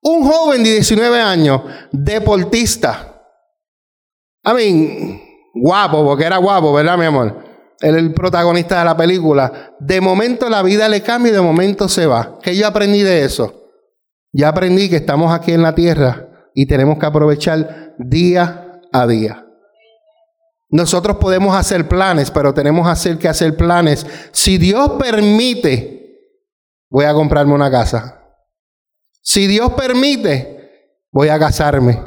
Un 0.00 0.30
joven 0.30 0.62
de 0.62 0.74
19 0.74 1.20
años, 1.20 1.62
deportista. 1.90 3.20
I 4.44 4.52
mean, 4.52 5.22
guapo, 5.54 6.04
porque 6.04 6.22
era 6.22 6.36
guapo, 6.36 6.72
¿verdad, 6.72 6.96
mi 6.96 7.06
amor? 7.06 7.47
El 7.80 8.12
protagonista 8.12 8.78
de 8.80 8.84
la 8.84 8.96
película. 8.96 9.74
De 9.78 10.00
momento 10.00 10.48
la 10.48 10.62
vida 10.62 10.88
le 10.88 11.02
cambia 11.02 11.30
y 11.30 11.34
de 11.34 11.40
momento 11.40 11.88
se 11.88 12.06
va. 12.06 12.38
¿Qué 12.42 12.56
yo 12.56 12.66
aprendí 12.66 13.02
de 13.02 13.24
eso? 13.24 13.70
Ya 14.32 14.48
aprendí 14.48 14.88
que 14.88 14.96
estamos 14.96 15.32
aquí 15.32 15.52
en 15.52 15.62
la 15.62 15.74
tierra 15.74 16.28
y 16.54 16.66
tenemos 16.66 16.98
que 16.98 17.06
aprovechar 17.06 17.94
día 17.98 18.80
a 18.92 19.06
día. 19.06 19.44
Nosotros 20.70 21.16
podemos 21.16 21.56
hacer 21.56 21.88
planes, 21.88 22.30
pero 22.30 22.52
tenemos 22.52 22.86
que 23.18 23.28
hacer 23.28 23.56
planes. 23.56 24.06
Si 24.32 24.58
Dios 24.58 24.92
permite, 24.98 26.18
voy 26.90 27.06
a 27.06 27.14
comprarme 27.14 27.54
una 27.54 27.70
casa. 27.70 28.22
Si 29.22 29.46
Dios 29.46 29.72
permite, 29.72 30.58
voy 31.10 31.28
a 31.28 31.38
casarme. 31.38 32.02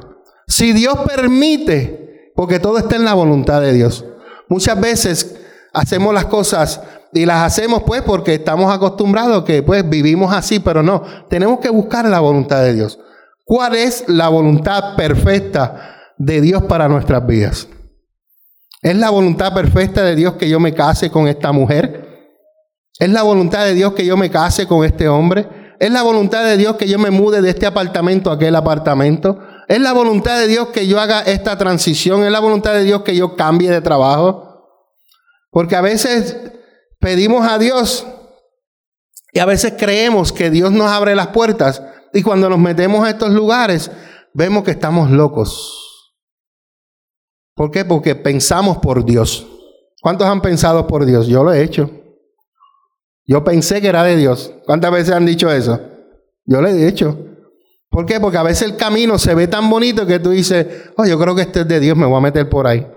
Si 0.47 0.73
Dios 0.73 0.95
permite, 1.07 2.31
porque 2.35 2.59
todo 2.59 2.77
está 2.77 2.97
en 2.97 3.05
la 3.05 3.13
voluntad 3.13 3.61
de 3.61 3.73
Dios. 3.73 4.05
Muchas 4.47 4.79
veces 4.79 5.40
hacemos 5.73 6.13
las 6.13 6.25
cosas 6.25 6.81
y 7.13 7.25
las 7.25 7.43
hacemos 7.43 7.83
pues 7.83 8.01
porque 8.01 8.35
estamos 8.35 8.73
acostumbrados 8.73 9.43
que 9.43 9.63
pues 9.63 9.87
vivimos 9.87 10.33
así, 10.33 10.59
pero 10.59 10.81
no, 10.81 11.03
tenemos 11.29 11.59
que 11.59 11.69
buscar 11.69 12.05
la 12.05 12.19
voluntad 12.19 12.61
de 12.63 12.73
Dios. 12.73 12.99
¿Cuál 13.45 13.75
es 13.75 14.05
la 14.07 14.29
voluntad 14.29 14.95
perfecta 14.95 15.97
de 16.17 16.41
Dios 16.41 16.63
para 16.63 16.87
nuestras 16.87 17.25
vidas? 17.25 17.67
¿Es 18.81 18.95
la 18.95 19.09
voluntad 19.09 19.53
perfecta 19.53 20.03
de 20.03 20.15
Dios 20.15 20.33
que 20.33 20.49
yo 20.49 20.59
me 20.59 20.73
case 20.73 21.11
con 21.11 21.27
esta 21.27 21.51
mujer? 21.51 22.07
¿Es 22.97 23.09
la 23.09 23.23
voluntad 23.23 23.65
de 23.65 23.73
Dios 23.73 23.93
que 23.93 24.05
yo 24.05 24.17
me 24.17 24.29
case 24.29 24.67
con 24.67 24.85
este 24.85 25.07
hombre? 25.07 25.47
¿Es 25.79 25.91
la 25.91 26.03
voluntad 26.03 26.43
de 26.45 26.57
Dios 26.57 26.75
que 26.77 26.87
yo 26.87 26.99
me 26.99 27.09
mude 27.09 27.41
de 27.41 27.49
este 27.49 27.65
apartamento 27.65 28.29
a 28.29 28.35
aquel 28.35 28.55
apartamento? 28.55 29.39
¿Es 29.67 29.79
la 29.79 29.93
voluntad 29.93 30.37
de 30.37 30.47
Dios 30.47 30.67
que 30.67 30.87
yo 30.87 30.99
haga 30.99 31.21
esta 31.21 31.57
transición? 31.57 32.23
¿Es 32.23 32.31
la 32.31 32.39
voluntad 32.39 32.73
de 32.73 32.83
Dios 32.83 33.01
que 33.01 33.15
yo 33.15 33.35
cambie 33.35 33.69
de 33.69 33.81
trabajo? 33.81 34.50
Porque 35.51 35.75
a 35.75 35.81
veces 35.81 36.37
pedimos 36.99 37.45
a 37.47 37.59
Dios 37.59 38.07
y 39.33 39.39
a 39.39 39.45
veces 39.45 39.73
creemos 39.77 40.31
que 40.31 40.49
Dios 40.49 40.71
nos 40.71 40.89
abre 40.89 41.15
las 41.15 41.27
puertas 41.27 41.81
y 42.13 42.23
cuando 42.23 42.49
nos 42.49 42.59
metemos 42.59 43.05
a 43.05 43.11
estos 43.11 43.31
lugares 43.31 43.91
vemos 44.33 44.63
que 44.63 44.71
estamos 44.71 45.11
locos. 45.11 45.77
¿Por 47.53 47.69
qué? 47.69 47.85
Porque 47.85 48.15
pensamos 48.15 48.77
por 48.77 49.05
Dios. 49.05 49.45
¿Cuántos 50.01 50.27
han 50.27 50.41
pensado 50.41 50.87
por 50.87 51.05
Dios? 51.05 51.27
Yo 51.27 51.43
lo 51.43 51.53
he 51.53 51.61
hecho. 51.61 51.91
Yo 53.25 53.43
pensé 53.43 53.81
que 53.81 53.87
era 53.87 54.03
de 54.03 54.15
Dios. 54.15 54.53
¿Cuántas 54.65 54.91
veces 54.91 55.13
han 55.13 55.25
dicho 55.25 55.51
eso? 55.51 55.79
Yo 56.45 56.61
lo 56.61 56.67
he 56.67 56.87
hecho. 56.87 57.17
¿Por 57.89 58.05
qué? 58.05 58.19
Porque 58.19 58.37
a 58.37 58.43
veces 58.43 58.69
el 58.69 58.77
camino 58.77 59.19
se 59.19 59.35
ve 59.35 59.47
tan 59.47 59.69
bonito 59.69 60.07
que 60.07 60.19
tú 60.19 60.31
dices, 60.31 60.91
oh, 60.97 61.05
yo 61.05 61.19
creo 61.19 61.35
que 61.35 61.41
este 61.41 61.61
es 61.61 61.67
de 61.67 61.79
Dios, 61.81 61.97
me 61.97 62.05
voy 62.05 62.17
a 62.17 62.21
meter 62.21 62.49
por 62.49 62.65
ahí. 62.65 62.87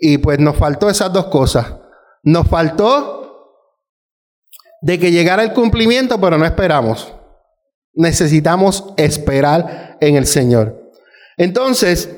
Y 0.00 0.18
pues 0.18 0.38
nos 0.38 0.56
faltó 0.56 0.88
esas 0.88 1.12
dos 1.12 1.26
cosas. 1.26 1.74
Nos 2.22 2.48
faltó 2.48 3.20
de 4.80 4.98
que 4.98 5.12
llegara 5.12 5.42
el 5.42 5.52
cumplimiento, 5.52 6.20
pero 6.20 6.38
no 6.38 6.46
esperamos. 6.46 7.12
Necesitamos 7.92 8.84
esperar 8.96 9.98
en 10.00 10.16
el 10.16 10.26
Señor. 10.26 10.92
Entonces, 11.36 12.08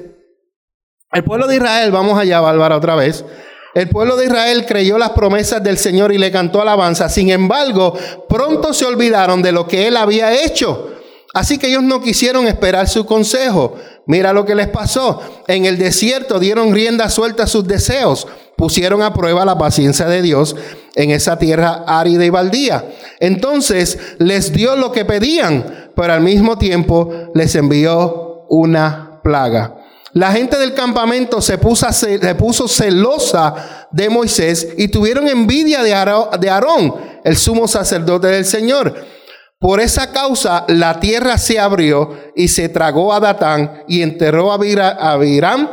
el 1.10 1.24
pueblo 1.24 1.46
de 1.46 1.56
Israel, 1.56 1.90
vamos 1.90 2.18
allá, 2.18 2.40
Bárbara, 2.40 2.76
otra 2.76 2.94
vez. 2.94 3.24
El 3.74 3.88
pueblo 3.88 4.16
de 4.16 4.26
Israel 4.26 4.64
creyó 4.66 4.98
las 4.98 5.10
promesas 5.10 5.62
del 5.62 5.78
Señor 5.78 6.12
y 6.12 6.18
le 6.18 6.30
cantó 6.30 6.60
alabanza. 6.60 7.08
Sin 7.08 7.30
embargo, 7.30 7.94
pronto 8.28 8.72
se 8.72 8.84
olvidaron 8.84 9.42
de 9.42 9.52
lo 9.52 9.66
que 9.66 9.88
él 9.88 9.96
había 9.96 10.32
hecho. 10.44 10.92
Así 11.34 11.58
que 11.58 11.68
ellos 11.68 11.82
no 11.82 12.02
quisieron 12.02 12.46
esperar 12.46 12.88
su 12.88 13.06
consejo. 13.06 13.76
Mira 14.06 14.32
lo 14.32 14.44
que 14.44 14.54
les 14.54 14.68
pasó. 14.68 15.20
En 15.46 15.64
el 15.64 15.78
desierto 15.78 16.38
dieron 16.38 16.74
rienda 16.74 17.08
suelta 17.08 17.44
a 17.44 17.46
sus 17.46 17.66
deseos. 17.66 18.26
Pusieron 18.56 19.02
a 19.02 19.12
prueba 19.14 19.44
la 19.44 19.58
paciencia 19.58 20.06
de 20.06 20.22
Dios 20.22 20.56
en 20.94 21.10
esa 21.10 21.38
tierra 21.38 21.84
árida 21.86 22.24
y 22.24 22.30
baldía. 22.30 22.84
Entonces 23.20 23.98
les 24.18 24.52
dio 24.52 24.76
lo 24.76 24.92
que 24.92 25.04
pedían, 25.04 25.90
pero 25.94 26.12
al 26.12 26.20
mismo 26.20 26.58
tiempo 26.58 27.10
les 27.34 27.54
envió 27.54 28.44
una 28.48 29.20
plaga. 29.22 29.76
La 30.14 30.30
gente 30.32 30.58
del 30.58 30.74
campamento 30.74 31.40
se 31.40 31.56
puso, 31.56 31.90
se 31.90 32.34
puso 32.34 32.68
celosa 32.68 33.88
de 33.90 34.10
Moisés 34.10 34.68
y 34.76 34.88
tuvieron 34.88 35.26
envidia 35.26 35.82
de 35.82 35.94
Aarón, 35.94 36.94
el 37.24 37.36
sumo 37.36 37.66
sacerdote 37.66 38.26
del 38.26 38.44
Señor. 38.44 38.94
Por 39.62 39.78
esa 39.80 40.10
causa 40.10 40.64
la 40.66 40.98
tierra 40.98 41.38
se 41.38 41.60
abrió 41.60 42.18
y 42.34 42.48
se 42.48 42.68
tragó 42.68 43.12
a 43.12 43.20
Datán 43.20 43.84
y 43.86 44.02
enterró 44.02 44.50
a 44.50 44.56
Abiram 44.56 45.68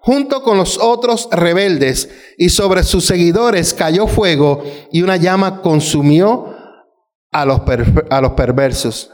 junto 0.00 0.42
con 0.42 0.56
los 0.56 0.78
otros 0.78 1.28
rebeldes 1.30 2.08
y 2.38 2.48
sobre 2.48 2.82
sus 2.84 3.04
seguidores 3.04 3.74
cayó 3.74 4.06
fuego 4.06 4.64
y 4.90 5.02
una 5.02 5.16
llama 5.16 5.60
consumió 5.60 6.56
a 7.32 7.44
los, 7.44 7.60
a 8.08 8.22
los 8.22 8.32
perversos. 8.32 9.10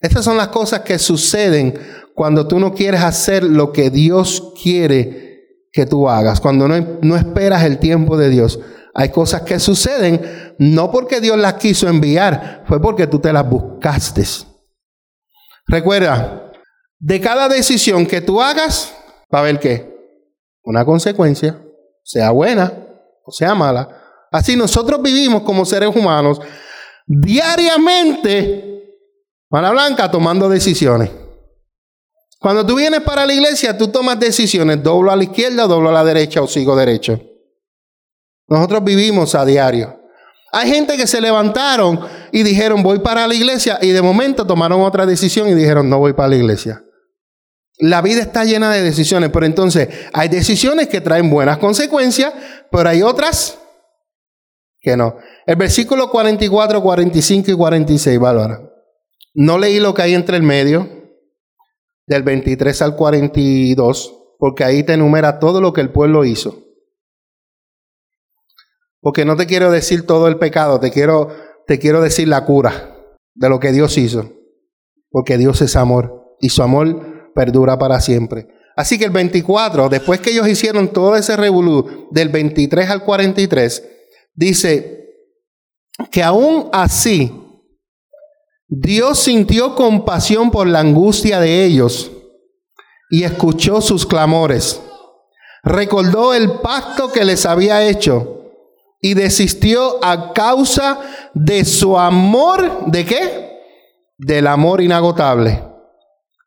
Estas 0.00 0.24
son 0.24 0.36
las 0.36 0.48
cosas 0.48 0.80
que 0.80 0.98
suceden 0.98 1.78
cuando 2.16 2.48
tú 2.48 2.58
no 2.58 2.74
quieres 2.74 3.02
hacer 3.02 3.44
lo 3.44 3.70
que 3.70 3.90
Dios 3.90 4.54
quiere 4.60 5.68
que 5.72 5.86
tú 5.86 6.08
hagas, 6.08 6.40
cuando 6.40 6.66
no, 6.66 6.98
no 7.00 7.16
esperas 7.16 7.62
el 7.62 7.78
tiempo 7.78 8.16
de 8.16 8.28
Dios. 8.28 8.58
Hay 8.94 9.10
cosas 9.10 9.42
que 9.42 9.60
suceden 9.60 10.54
no 10.58 10.90
porque 10.90 11.20
Dios 11.20 11.36
las 11.36 11.54
quiso 11.54 11.88
enviar, 11.88 12.64
fue 12.66 12.80
porque 12.80 13.06
tú 13.06 13.18
te 13.18 13.32
las 13.32 13.48
buscaste. 13.48 14.24
Recuerda, 15.66 16.50
de 16.98 17.20
cada 17.20 17.48
decisión 17.48 18.06
que 18.06 18.20
tú 18.20 18.40
hagas, 18.40 18.94
va 19.32 19.38
a 19.38 19.42
haber 19.42 19.60
qué? 19.60 19.94
Una 20.62 20.84
consecuencia, 20.84 21.60
sea 22.02 22.30
buena 22.30 22.72
o 23.24 23.30
sea 23.30 23.54
mala. 23.54 23.88
Así 24.32 24.56
nosotros 24.56 25.00
vivimos 25.02 25.42
como 25.42 25.64
seres 25.64 25.94
humanos 25.94 26.40
diariamente, 27.06 28.98
mala 29.50 29.70
blanca, 29.70 30.10
tomando 30.10 30.48
decisiones. 30.48 31.10
Cuando 32.38 32.64
tú 32.64 32.76
vienes 32.76 33.00
para 33.00 33.26
la 33.26 33.32
iglesia, 33.32 33.76
tú 33.76 33.88
tomas 33.88 34.18
decisiones, 34.20 34.82
doblo 34.82 35.10
a 35.10 35.16
la 35.16 35.24
izquierda, 35.24 35.66
doblo 35.66 35.88
a 35.88 35.92
la 35.92 36.04
derecha 36.04 36.40
o 36.40 36.46
sigo 36.46 36.76
derecho. 36.76 37.20
Nosotros 38.48 38.82
vivimos 38.82 39.34
a 39.34 39.44
diario. 39.44 39.98
Hay 40.50 40.70
gente 40.70 40.96
que 40.96 41.06
se 41.06 41.20
levantaron 41.20 42.00
y 42.32 42.42
dijeron 42.42 42.82
voy 42.82 43.00
para 43.00 43.26
la 43.26 43.34
iglesia 43.34 43.78
y 43.82 43.90
de 43.90 44.00
momento 44.00 44.46
tomaron 44.46 44.80
otra 44.80 45.04
decisión 45.04 45.48
y 45.48 45.54
dijeron 45.54 45.90
no 45.90 45.98
voy 45.98 46.14
para 46.14 46.30
la 46.30 46.36
iglesia. 46.36 46.82
La 47.80 48.02
vida 48.02 48.22
está 48.22 48.44
llena 48.44 48.72
de 48.72 48.82
decisiones, 48.82 49.30
pero 49.30 49.46
entonces 49.46 49.88
hay 50.12 50.28
decisiones 50.28 50.88
que 50.88 51.00
traen 51.00 51.30
buenas 51.30 51.58
consecuencias, 51.58 52.32
pero 52.72 52.88
hay 52.88 53.02
otras 53.02 53.58
que 54.80 54.96
no. 54.96 55.16
El 55.46 55.56
versículo 55.56 56.10
44, 56.10 56.82
45 56.82 57.50
y 57.50 57.54
46, 57.54 58.18
Bárbara. 58.18 58.60
No 59.34 59.58
leí 59.58 59.78
lo 59.78 59.94
que 59.94 60.02
hay 60.02 60.14
entre 60.14 60.36
el 60.36 60.42
medio 60.42 60.88
del 62.06 62.22
23 62.22 62.82
al 62.82 62.96
42, 62.96 64.14
porque 64.38 64.64
ahí 64.64 64.82
te 64.82 64.94
enumera 64.94 65.38
todo 65.38 65.60
lo 65.60 65.72
que 65.72 65.82
el 65.82 65.90
pueblo 65.90 66.24
hizo. 66.24 66.67
Porque 69.00 69.24
no 69.24 69.36
te 69.36 69.46
quiero 69.46 69.70
decir 69.70 70.06
todo 70.06 70.28
el 70.28 70.38
pecado, 70.38 70.80
te 70.80 70.90
quiero, 70.90 71.28
te 71.66 71.78
quiero 71.78 72.00
decir 72.00 72.28
la 72.28 72.44
cura 72.44 72.96
de 73.34 73.48
lo 73.48 73.60
que 73.60 73.72
Dios 73.72 73.96
hizo. 73.98 74.32
Porque 75.10 75.38
Dios 75.38 75.62
es 75.62 75.76
amor 75.76 76.36
y 76.40 76.48
su 76.50 76.62
amor 76.62 77.32
perdura 77.34 77.78
para 77.78 78.00
siempre. 78.00 78.48
Así 78.76 78.98
que 78.98 79.04
el 79.04 79.10
24, 79.10 79.88
después 79.88 80.20
que 80.20 80.30
ellos 80.30 80.48
hicieron 80.48 80.92
todo 80.92 81.16
ese 81.16 81.36
revolú, 81.36 82.08
del 82.10 82.28
23 82.28 82.90
al 82.90 83.04
43, 83.04 83.82
dice 84.34 84.98
que 86.12 86.22
aún 86.22 86.68
así 86.72 87.32
Dios 88.68 89.18
sintió 89.18 89.74
compasión 89.74 90.50
por 90.50 90.66
la 90.66 90.80
angustia 90.80 91.40
de 91.40 91.64
ellos 91.64 92.12
y 93.10 93.24
escuchó 93.24 93.80
sus 93.80 94.06
clamores. 94.06 94.80
Recordó 95.64 96.34
el 96.34 96.60
pacto 96.60 97.10
que 97.10 97.24
les 97.24 97.46
había 97.46 97.88
hecho 97.88 98.37
y 99.00 99.14
desistió 99.14 100.04
a 100.04 100.32
causa 100.32 101.00
de 101.34 101.64
su 101.64 101.98
amor, 101.98 102.86
¿de 102.86 103.04
qué? 103.04 103.60
Del 104.16 104.46
amor 104.46 104.80
inagotable. 104.80 105.62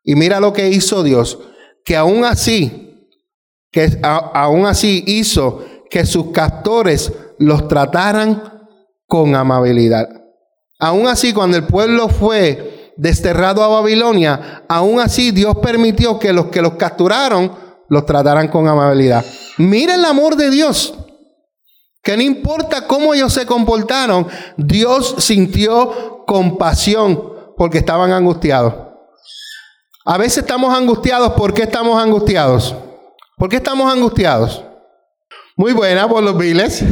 Y 0.04 0.14
mira 0.16 0.40
lo 0.40 0.52
que 0.52 0.68
hizo 0.68 1.02
Dios, 1.02 1.38
que 1.84 1.96
aún 1.96 2.24
así, 2.24 3.08
que 3.70 3.98
aún 4.02 4.66
así 4.66 5.02
hizo 5.06 5.64
que 5.88 6.04
sus 6.04 6.32
castores 6.32 7.12
los 7.38 7.68
trataran 7.68 8.68
con 9.06 9.34
amabilidad. 9.34 10.08
Aún 10.78 11.06
así, 11.06 11.32
cuando 11.32 11.56
el 11.56 11.64
pueblo 11.64 12.08
fue 12.08 12.92
desterrado 12.96 13.62
a 13.62 13.68
Babilonia, 13.68 14.64
aún 14.68 15.00
así 15.00 15.30
Dios 15.30 15.56
permitió 15.62 16.18
que 16.18 16.32
los 16.32 16.46
que 16.46 16.60
los 16.60 16.74
capturaron 16.74 17.52
los 17.88 18.04
trataran 18.04 18.48
con 18.48 18.68
amabilidad. 18.68 19.24
Mira 19.58 19.94
el 19.94 20.04
amor 20.04 20.36
de 20.36 20.50
Dios. 20.50 20.94
Que 22.02 22.16
no 22.16 22.22
importa 22.22 22.86
cómo 22.86 23.14
ellos 23.14 23.32
se 23.32 23.46
comportaron, 23.46 24.26
Dios 24.56 25.14
sintió 25.18 26.24
compasión 26.26 27.32
porque 27.56 27.78
estaban 27.78 28.10
angustiados. 28.10 28.74
A 30.04 30.18
veces 30.18 30.38
estamos 30.38 30.76
angustiados. 30.76 31.32
¿Por 31.34 31.54
qué 31.54 31.62
estamos 31.62 32.02
angustiados? 32.02 32.74
¿Por 33.36 33.48
qué 33.48 33.56
estamos 33.56 33.92
angustiados? 33.92 34.64
Muy 35.56 35.72
buena 35.72 36.08
por 36.08 36.22
los 36.22 36.36
viles. 36.36 36.84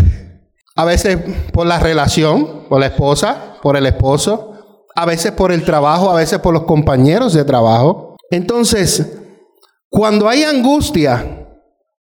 A 0.77 0.85
veces 0.85 1.19
por 1.53 1.67
la 1.67 1.81
relación, 1.81 2.69
por 2.69 2.81
la 2.81 2.87
esposa, 2.87 3.57
por 3.63 3.77
el 3.77 3.87
esposo, 3.87 4.87
a 4.95 5.05
veces 5.05 5.33
por 5.33 5.51
el 5.51 5.65
trabajo, 5.65 6.11
a 6.11 6.15
veces 6.15 6.39
por 6.39 6.55
los 6.55 6.63
compañeros 6.65 7.35
de 7.35 7.45
trabajo. 7.45 8.17
Entonces, 8.31 9.19
cuando 9.89 10.29
hay 10.29 10.45
angustia, 10.45 11.49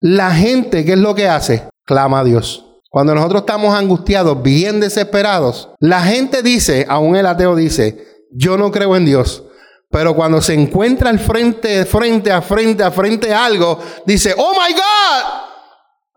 la 0.01 0.31
gente, 0.31 0.85
¿qué 0.85 0.93
es 0.93 0.99
lo 0.99 1.15
que 1.15 1.27
hace? 1.27 1.69
Clama 1.85 2.21
a 2.21 2.25
Dios. 2.25 2.68
Cuando 2.89 3.15
nosotros 3.15 3.43
estamos 3.43 3.75
angustiados, 3.75 4.43
bien 4.43 4.81
desesperados, 4.81 5.71
la 5.79 6.03
gente 6.03 6.43
dice, 6.43 6.87
aún 6.89 7.17
el 7.17 7.27
ateo 7.27 7.55
dice, 7.55 8.25
yo 8.33 8.57
no 8.57 8.71
creo 8.71 8.97
en 8.97 9.05
Dios. 9.05 9.45
Pero 9.91 10.15
cuando 10.15 10.41
se 10.41 10.55
encuentra 10.55 11.11
al 11.11 11.19
frente, 11.19 11.85
frente 11.85 12.31
a 12.31 12.43
frente 12.43 12.83
a 12.83 12.91
frente 12.91 13.33
a 13.33 13.45
algo, 13.45 13.79
dice, 14.07 14.35
oh 14.37 14.53
my 14.53 14.73
God, 14.75 15.49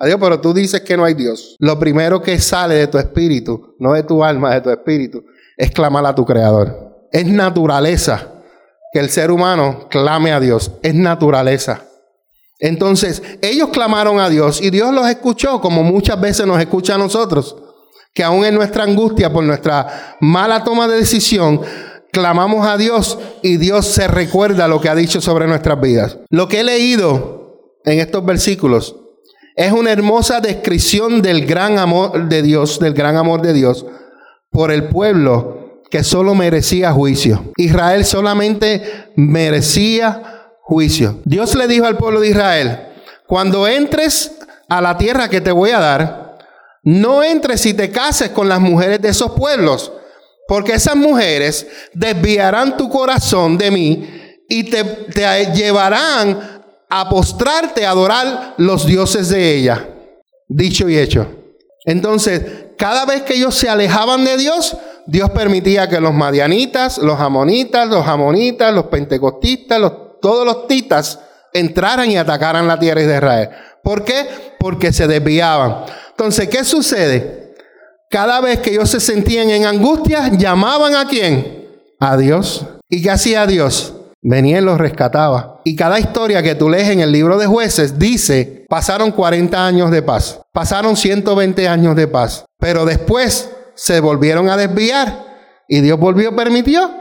Adiós, 0.02 0.18
pero 0.20 0.42
tú 0.42 0.52
dices 0.52 0.82
que 0.82 0.98
no 0.98 1.06
hay 1.06 1.14
Dios. 1.14 1.56
Lo 1.60 1.78
primero 1.78 2.24
que 2.24 2.40
sale 2.40 2.74
de 2.74 2.88
tu 2.88 2.98
espíritu, 2.98 3.76
no 3.78 3.94
de 3.94 4.02
tu 4.02 4.24
alma, 4.24 4.52
de 4.52 4.62
tu 4.62 4.72
espíritu, 4.72 5.24
es 5.56 5.70
clamar 5.70 6.04
a 6.08 6.16
tu 6.16 6.26
Creador. 6.26 7.08
Es 7.12 7.28
naturaleza 7.28 8.42
que 8.92 9.00
el 9.00 9.12
ser 9.12 9.30
humano 9.30 9.88
clame 9.92 10.32
a 10.32 10.40
Dios. 10.40 10.72
Es 10.82 10.96
naturaleza. 10.96 11.84
Entonces, 12.62 13.24
ellos 13.42 13.70
clamaron 13.70 14.20
a 14.20 14.30
Dios 14.30 14.62
y 14.62 14.70
Dios 14.70 14.94
los 14.94 15.08
escuchó 15.10 15.60
como 15.60 15.84
muchas 15.84 16.22
veces 16.22 16.46
nos 16.46 16.60
escucha 16.60 16.96
a 16.96 17.00
nosotros. 17.00 17.58
Que 18.14 18.24
aún 18.24 18.46
en 18.46 18.54
nuestra 18.56 18.84
angustia 18.84 19.34
por 19.34 19.44
nuestra 19.44 20.18
mala 20.22 20.64
toma 20.64 20.88
de 20.88 20.98
decisión, 20.98 21.62
clamamos 22.12 22.68
a 22.68 22.78
Dios 22.78 23.18
y 23.42 23.58
Dios 23.58 23.88
se 23.88 24.08
recuerda 24.08 24.68
lo 24.68 24.80
que 24.80 24.90
ha 24.90 24.96
dicho 24.96 25.22
sobre 25.22 25.48
nuestras 25.48 25.82
vidas. 25.82 26.20
Lo 26.30 26.48
que 26.48 26.60
he 26.60 26.64
leído 26.64 27.72
en 27.84 28.00
estos 28.00 28.24
versículos 28.24 28.96
es 29.56 29.72
una 29.72 29.92
hermosa 29.92 30.40
descripción 30.40 31.22
del 31.22 31.46
gran 31.46 31.80
amor 31.80 32.30
de 32.30 32.44
Dios, 32.44 32.80
del 32.80 32.94
gran 32.94 33.18
amor 33.18 33.42
de 33.42 33.54
Dios 33.54 33.86
por 34.52 34.72
el 34.72 34.84
pueblo 34.90 35.82
que 35.90 36.04
solo 36.04 36.36
merecía 36.36 36.92
juicio. 36.92 37.52
Israel 37.58 38.06
solamente 38.06 38.84
merecía 39.16 40.41
juicio. 40.62 41.20
Dios 41.26 41.56
le 41.56 41.68
dijo 41.68 41.86
al 41.86 41.98
pueblo 41.98 42.20
de 42.20 42.30
Israel, 42.30 42.80
cuando 43.28 43.68
entres 43.68 44.34
a 44.70 44.82
la 44.82 44.98
tierra 44.98 45.30
que 45.30 45.42
te 45.42 45.52
voy 45.52 45.72
a 45.72 45.80
dar, 45.80 46.38
no 46.84 47.24
entres 47.24 47.66
y 47.66 47.74
te 47.74 47.92
cases 47.92 48.30
con 48.30 48.50
las 48.50 48.60
mujeres 48.60 49.02
de 49.02 49.10
esos 49.10 49.32
pueblos, 49.32 49.92
porque 50.48 50.74
esas 50.74 50.96
mujeres 50.96 51.68
desviarán 51.94 52.78
tu 52.78 52.90
corazón 52.90 53.58
de 53.58 53.72
mí 53.72 54.10
y 54.50 54.64
te, 54.64 54.84
te 54.84 55.46
llevarán 55.54 56.62
a 56.90 57.10
postrarte, 57.10 57.86
a 57.86 57.92
adorar 57.92 58.56
los 58.58 58.86
dioses 58.86 59.30
de 59.30 59.56
ella. 59.56 59.88
Dicho 60.48 60.90
y 60.90 60.98
hecho. 60.98 61.28
Entonces, 61.86 62.42
cada 62.78 63.06
vez 63.06 63.22
que 63.22 63.36
ellos 63.36 63.56
se 63.56 63.70
alejaban 63.70 64.26
de 64.26 64.38
Dios, 64.38 64.76
Dios 65.08 65.30
permitía 65.32 65.88
que 65.88 66.00
los 66.00 66.14
madianitas, 66.14 66.98
los 66.98 67.20
amonitas, 67.20 67.88
los 67.88 68.06
amonitas, 68.06 68.74
los 68.74 68.86
pentecostistas, 68.86 69.80
todos 70.22 70.46
los 70.46 70.68
titas 70.68 71.20
entraran 71.54 72.10
y 72.10 72.18
atacaran 72.18 72.68
la 72.68 72.80
tierra 72.80 73.02
de 73.02 73.16
Israel. 73.16 73.50
¿Por 73.84 74.04
qué? 74.04 74.56
Porque 74.60 74.94
se 74.94 75.08
desviaban. 75.08 75.86
Entonces, 76.12 76.48
¿qué 76.50 76.64
sucede? 76.64 77.56
Cada 78.10 78.42
vez 78.42 78.60
que 78.60 78.72
ellos 78.72 78.90
se 78.90 79.00
sentían 79.00 79.50
en 79.50 79.66
angustia, 79.66 80.30
llamaban 80.30 80.96
a 80.96 81.08
quién? 81.08 81.68
A 82.00 82.18
Dios. 82.18 82.66
¿Y 82.90 83.02
qué 83.02 83.12
hacía 83.12 83.48
Dios? 83.48 83.94
Venía 84.22 84.60
y 84.60 84.62
los 84.62 84.78
rescataba. 84.78 85.62
Y 85.64 85.76
cada 85.76 86.00
historia 86.00 86.44
que 86.44 86.56
tú 86.56 86.70
lees 86.70 86.90
en 86.90 87.00
el 87.00 87.12
libro 87.12 87.38
de 87.38 87.48
jueces 87.48 87.98
dice, 87.98 88.66
pasaron 88.70 89.12
40 89.12 89.66
años 89.66 89.90
de 89.92 90.02
paz, 90.02 90.42
pasaron 90.52 90.96
120 90.96 91.68
años 91.68 91.96
de 91.96 92.08
paz, 92.08 92.46
pero 92.60 92.86
después 92.86 93.50
se 93.74 94.00
volvieron 94.00 94.50
a 94.50 94.58
desviar 94.58 95.26
y 95.68 95.82
Dios 95.82 95.98
volvió, 95.98 96.36
permitió 96.36 96.92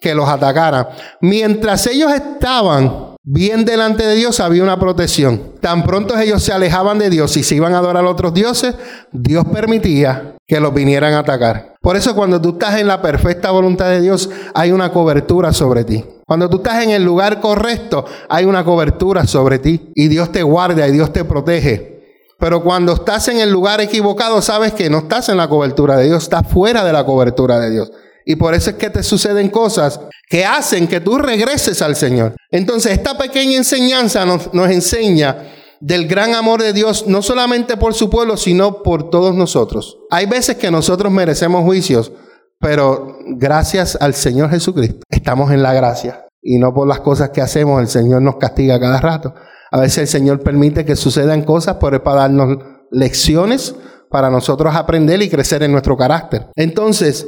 que 0.00 0.14
los 0.14 0.28
atacaran. 0.28 0.88
Mientras 1.20 1.86
ellos 1.86 2.12
estaban 2.12 3.16
bien 3.22 3.64
delante 3.64 4.06
de 4.06 4.14
Dios, 4.14 4.38
había 4.40 4.62
una 4.62 4.78
protección. 4.78 5.54
Tan 5.60 5.82
pronto 5.82 6.16
ellos 6.16 6.42
se 6.42 6.52
alejaban 6.52 6.98
de 6.98 7.10
Dios 7.10 7.36
y 7.36 7.42
se 7.42 7.56
iban 7.56 7.74
a 7.74 7.78
adorar 7.78 8.04
a 8.04 8.10
otros 8.10 8.32
dioses, 8.32 8.74
Dios 9.12 9.44
permitía 9.52 10.36
que 10.46 10.60
los 10.60 10.72
vinieran 10.72 11.14
a 11.14 11.20
atacar. 11.20 11.74
Por 11.80 11.96
eso 11.96 12.14
cuando 12.14 12.40
tú 12.40 12.50
estás 12.50 12.78
en 12.78 12.86
la 12.86 13.02
perfecta 13.02 13.50
voluntad 13.50 13.90
de 13.90 14.00
Dios, 14.00 14.30
hay 14.54 14.70
una 14.70 14.92
cobertura 14.92 15.52
sobre 15.52 15.84
ti. 15.84 16.04
Cuando 16.24 16.48
tú 16.48 16.58
estás 16.58 16.82
en 16.84 16.90
el 16.90 17.04
lugar 17.04 17.40
correcto, 17.40 18.04
hay 18.28 18.44
una 18.44 18.64
cobertura 18.64 19.26
sobre 19.26 19.58
ti 19.58 19.90
y 19.94 20.08
Dios 20.08 20.30
te 20.30 20.42
guarda 20.42 20.86
y 20.86 20.92
Dios 20.92 21.12
te 21.12 21.24
protege. 21.24 21.96
Pero 22.38 22.62
cuando 22.62 22.92
estás 22.92 23.28
en 23.28 23.38
el 23.38 23.50
lugar 23.50 23.80
equivocado, 23.80 24.42
sabes 24.42 24.72
que 24.72 24.90
no 24.90 24.98
estás 24.98 25.28
en 25.30 25.38
la 25.38 25.48
cobertura 25.48 25.96
de 25.96 26.06
Dios, 26.06 26.24
estás 26.24 26.46
fuera 26.46 26.84
de 26.84 26.92
la 26.92 27.04
cobertura 27.04 27.58
de 27.58 27.70
Dios. 27.70 27.90
Y 28.28 28.36
por 28.36 28.54
eso 28.54 28.70
es 28.70 28.76
que 28.76 28.90
te 28.90 29.04
suceden 29.04 29.48
cosas 29.48 30.00
que 30.28 30.44
hacen 30.44 30.88
que 30.88 31.00
tú 31.00 31.16
regreses 31.16 31.80
al 31.80 31.94
Señor. 31.94 32.34
Entonces, 32.50 32.92
esta 32.92 33.16
pequeña 33.16 33.56
enseñanza 33.56 34.26
nos, 34.26 34.52
nos 34.52 34.68
enseña 34.68 35.44
del 35.80 36.08
gran 36.08 36.34
amor 36.34 36.60
de 36.60 36.72
Dios, 36.72 37.06
no 37.06 37.22
solamente 37.22 37.76
por 37.76 37.94
su 37.94 38.10
pueblo, 38.10 38.36
sino 38.36 38.82
por 38.82 39.10
todos 39.10 39.34
nosotros. 39.34 39.98
Hay 40.10 40.26
veces 40.26 40.56
que 40.56 40.72
nosotros 40.72 41.12
merecemos 41.12 41.62
juicios, 41.62 42.12
pero 42.58 43.16
gracias 43.36 43.96
al 44.00 44.14
Señor 44.14 44.50
Jesucristo 44.50 45.02
estamos 45.08 45.52
en 45.52 45.62
la 45.62 45.72
gracia. 45.72 46.26
Y 46.42 46.58
no 46.58 46.74
por 46.74 46.88
las 46.88 47.00
cosas 47.00 47.30
que 47.30 47.40
hacemos, 47.40 47.80
el 47.80 47.88
Señor 47.88 48.22
nos 48.22 48.36
castiga 48.36 48.80
cada 48.80 49.00
rato. 49.00 49.34
A 49.70 49.80
veces 49.80 49.98
el 49.98 50.08
Señor 50.08 50.40
permite 50.40 50.84
que 50.84 50.96
sucedan 50.96 51.42
cosas, 51.42 51.76
pero 51.80 51.96
es 51.96 52.02
para 52.02 52.22
darnos 52.22 52.58
lecciones, 52.90 53.74
para 54.10 54.30
nosotros 54.30 54.74
aprender 54.74 55.20
y 55.22 55.28
crecer 55.28 55.62
en 55.62 55.72
nuestro 55.72 55.96
carácter. 55.96 56.46
Entonces, 56.54 57.26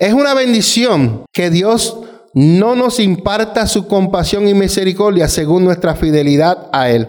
es 0.00 0.14
una 0.14 0.32
bendición 0.32 1.26
que 1.30 1.50
Dios 1.50 2.00
no 2.32 2.74
nos 2.74 2.98
imparta 2.98 3.66
su 3.66 3.86
compasión 3.86 4.48
y 4.48 4.54
misericordia 4.54 5.28
según 5.28 5.64
nuestra 5.64 5.94
fidelidad 5.94 6.70
a 6.72 6.88
Él. 6.88 7.08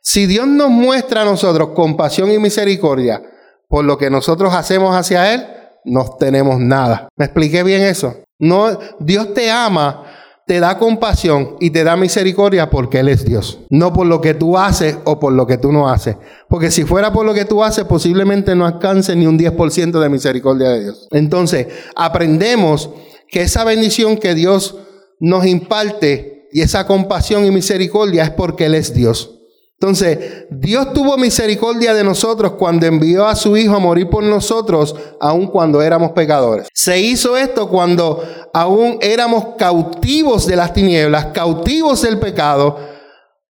Si 0.00 0.26
Dios 0.26 0.46
nos 0.46 0.70
muestra 0.70 1.22
a 1.22 1.24
nosotros 1.26 1.70
compasión 1.74 2.32
y 2.32 2.38
misericordia 2.38 3.22
por 3.68 3.84
lo 3.84 3.98
que 3.98 4.08
nosotros 4.08 4.54
hacemos 4.54 4.96
hacia 4.96 5.34
Él, 5.34 5.46
no 5.84 6.16
tenemos 6.18 6.58
nada. 6.58 7.08
¿Me 7.16 7.26
expliqué 7.26 7.62
bien 7.62 7.82
eso? 7.82 8.16
No, 8.38 8.78
Dios 8.98 9.34
te 9.34 9.50
ama 9.50 10.02
te 10.46 10.60
da 10.60 10.78
compasión 10.78 11.56
y 11.60 11.70
te 11.70 11.84
da 11.84 11.96
misericordia 11.96 12.68
porque 12.70 13.00
Él 13.00 13.08
es 13.08 13.24
Dios. 13.24 13.60
No 13.70 13.92
por 13.92 14.06
lo 14.06 14.20
que 14.20 14.34
tú 14.34 14.58
haces 14.58 14.98
o 15.04 15.20
por 15.20 15.32
lo 15.32 15.46
que 15.46 15.58
tú 15.58 15.72
no 15.72 15.88
haces. 15.88 16.16
Porque 16.48 16.70
si 16.70 16.84
fuera 16.84 17.12
por 17.12 17.24
lo 17.24 17.34
que 17.34 17.44
tú 17.44 17.62
haces, 17.62 17.84
posiblemente 17.84 18.54
no 18.54 18.66
alcance 18.66 19.14
ni 19.14 19.26
un 19.26 19.38
10% 19.38 20.00
de 20.00 20.08
misericordia 20.08 20.70
de 20.70 20.80
Dios. 20.80 21.08
Entonces, 21.12 21.68
aprendemos 21.94 22.90
que 23.28 23.42
esa 23.42 23.64
bendición 23.64 24.16
que 24.16 24.34
Dios 24.34 24.76
nos 25.20 25.46
imparte 25.46 26.48
y 26.52 26.60
esa 26.60 26.86
compasión 26.86 27.46
y 27.46 27.50
misericordia 27.50 28.24
es 28.24 28.30
porque 28.30 28.66
Él 28.66 28.74
es 28.74 28.92
Dios. 28.92 29.41
Entonces, 29.82 30.44
Dios 30.48 30.92
tuvo 30.92 31.16
misericordia 31.16 31.92
de 31.92 32.04
nosotros 32.04 32.52
cuando 32.52 32.86
envió 32.86 33.26
a 33.26 33.34
su 33.34 33.56
Hijo 33.56 33.74
a 33.74 33.80
morir 33.80 34.08
por 34.08 34.22
nosotros, 34.22 34.94
aun 35.18 35.48
cuando 35.48 35.82
éramos 35.82 36.12
pecadores. 36.12 36.68
Se 36.72 37.00
hizo 37.00 37.36
esto 37.36 37.68
cuando 37.68 38.22
aún 38.54 38.98
éramos 39.00 39.56
cautivos 39.58 40.46
de 40.46 40.54
las 40.54 40.72
tinieblas, 40.72 41.26
cautivos 41.34 42.00
del 42.02 42.20
pecado. 42.20 42.78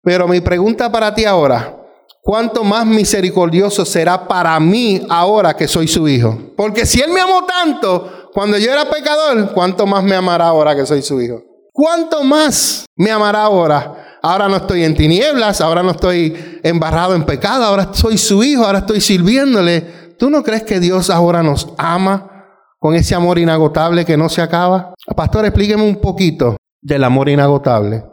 Pero 0.05 0.29
mi 0.29 0.41
pregunta 0.41 0.93
para 0.93 1.13
ti 1.13 1.25
ahora, 1.25 1.77
¿cuánto 2.23 2.63
más 2.63 2.87
misericordioso 2.87 3.85
será 3.85 4.29
para 4.29 4.61
mí 4.61 5.05
ahora 5.11 5.57
que 5.57 5.67
soy 5.67 5.89
su 5.89 6.07
Hijo? 6.07 6.39
Porque 6.57 6.87
si 6.87 7.01
Él 7.01 7.11
me 7.11 7.21
amó 7.21 7.45
tanto 7.45 8.31
cuando 8.33 8.57
yo 8.57 8.71
era 8.71 8.89
pecador, 8.89 9.53
¿cuánto 9.53 9.85
más 9.85 10.05
me 10.05 10.15
amará 10.15 10.47
ahora 10.47 10.77
que 10.77 10.87
soy 10.87 11.03
su 11.03 11.21
Hijo? 11.21 11.43
¿Cuánto 11.73 12.23
más 12.23 12.85
me 12.95 13.11
amará 13.11 13.43
ahora? 13.43 14.10
Ahora 14.23 14.49
no 14.49 14.57
estoy 14.57 14.85
en 14.85 14.95
tinieblas, 14.95 15.61
ahora 15.61 15.83
no 15.83 15.93
estoy 15.93 16.61
embarrado 16.63 17.15
en 17.15 17.25
pecado, 17.25 17.65
ahora 17.65 17.91
soy 17.93 18.19
su 18.19 18.43
hijo, 18.43 18.65
ahora 18.65 18.81
estoy 18.81 19.01
sirviéndole. 19.01 20.15
¿Tú 20.19 20.31
no 20.31 20.43
crees 20.43 20.63
que 20.63 20.81
Dios 20.81 21.11
ahora 21.11 21.43
nos 21.43 21.73
ama 21.79 22.47
con 22.79 22.95
ese 22.95 23.15
amor 23.15 23.39
inagotable 23.39 24.05
que 24.05 24.17
no 24.17 24.29
se 24.29 24.43
acaba? 24.43 24.95
Pastor, 25.17 25.47
explíqueme 25.47 25.83
un 25.83 25.97
poquito 25.97 26.57
del 26.81 27.05
amor 27.05 27.29
inagotable. 27.29 28.05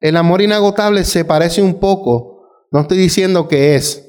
El 0.00 0.16
amor 0.16 0.42
inagotable 0.42 1.04
se 1.04 1.24
parece 1.24 1.62
un 1.62 1.80
poco, 1.80 2.66
no 2.70 2.80
estoy 2.80 2.98
diciendo 2.98 3.48
que 3.48 3.74
es, 3.74 4.04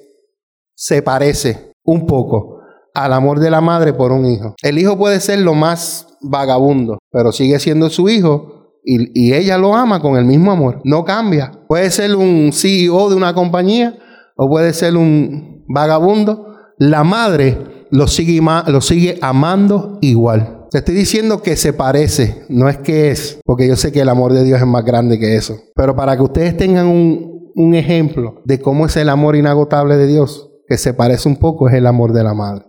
se 0.76 1.02
parece 1.02 1.72
un 1.84 2.06
poco 2.06 2.60
al 2.94 3.14
amor 3.14 3.40
de 3.40 3.50
la 3.50 3.62
madre 3.62 3.94
por 3.94 4.12
un 4.12 4.26
hijo. 4.26 4.56
El 4.62 4.78
hijo 4.80 4.98
puede 4.98 5.20
ser 5.20 5.40
lo 5.40 5.54
más 5.54 6.08
vagabundo, 6.22 6.98
pero 7.12 7.32
sigue 7.32 7.60
siendo 7.60 7.90
su 7.90 8.10
hijo 8.10 8.57
y, 8.90 9.34
ella 9.34 9.58
lo 9.58 9.76
ama 9.76 10.00
con 10.00 10.18
el 10.18 10.24
mismo 10.24 10.52
amor. 10.52 10.80
No 10.86 11.04
cambia. 11.04 11.52
Puede 11.68 11.92
ser 11.92 12.16
un 12.16 12.52
CEO 12.54 13.10
de 13.10 13.16
una 13.16 13.34
compañía 13.34 13.98
o 14.38 14.48
puede 14.48 14.72
ser 14.74 14.96
un 14.96 15.66
vagabundo. 15.68 16.48
La 16.78 17.04
madre 17.04 17.58
lo 17.92 18.08
sigue, 18.08 18.42
lo 18.68 18.82
sigue 18.82 19.20
amando 19.22 20.00
igual. 20.02 20.68
Te 20.72 20.80
estoy 20.80 20.96
diciendo 20.96 21.42
que 21.42 21.56
se 21.56 21.74
parece, 21.74 22.46
no 22.50 22.68
es 22.68 22.78
que 22.78 23.10
es, 23.12 23.40
porque 23.46 23.68
yo 23.68 23.78
sé 23.78 23.92
que 23.92 24.02
el 24.02 24.10
amor 24.10 24.34
de 24.34 24.44
Dios 24.44 24.60
es 24.60 24.68
más 24.68 24.84
grande 24.84 25.20
que 25.20 25.36
eso. 25.36 25.58
Pero 25.76 25.96
para 25.96 26.16
que 26.16 26.24
ustedes 26.24 26.56
tengan 26.56 26.88
un, 26.88 27.52
un 27.56 27.74
ejemplo 27.74 28.42
de 28.46 28.60
cómo 28.60 28.86
es 28.86 28.96
el 28.98 29.10
amor 29.10 29.36
inagotable 29.36 29.96
de 29.98 30.08
Dios, 30.08 30.50
que 30.68 30.78
se 30.78 30.94
parece 30.94 31.30
un 31.30 31.38
poco, 31.38 31.70
es 31.70 31.76
el 31.76 31.88
amor 31.88 32.12
de 32.12 32.24
la 32.24 32.34
madre, 32.34 32.66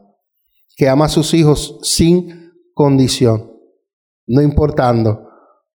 que 0.77 0.89
ama 0.89 1.07
a 1.07 1.09
sus 1.09 1.35
hijos 1.35 1.79
sin 1.83 2.53
condición, 2.73 3.53
no 4.29 4.43
importando 4.43 5.28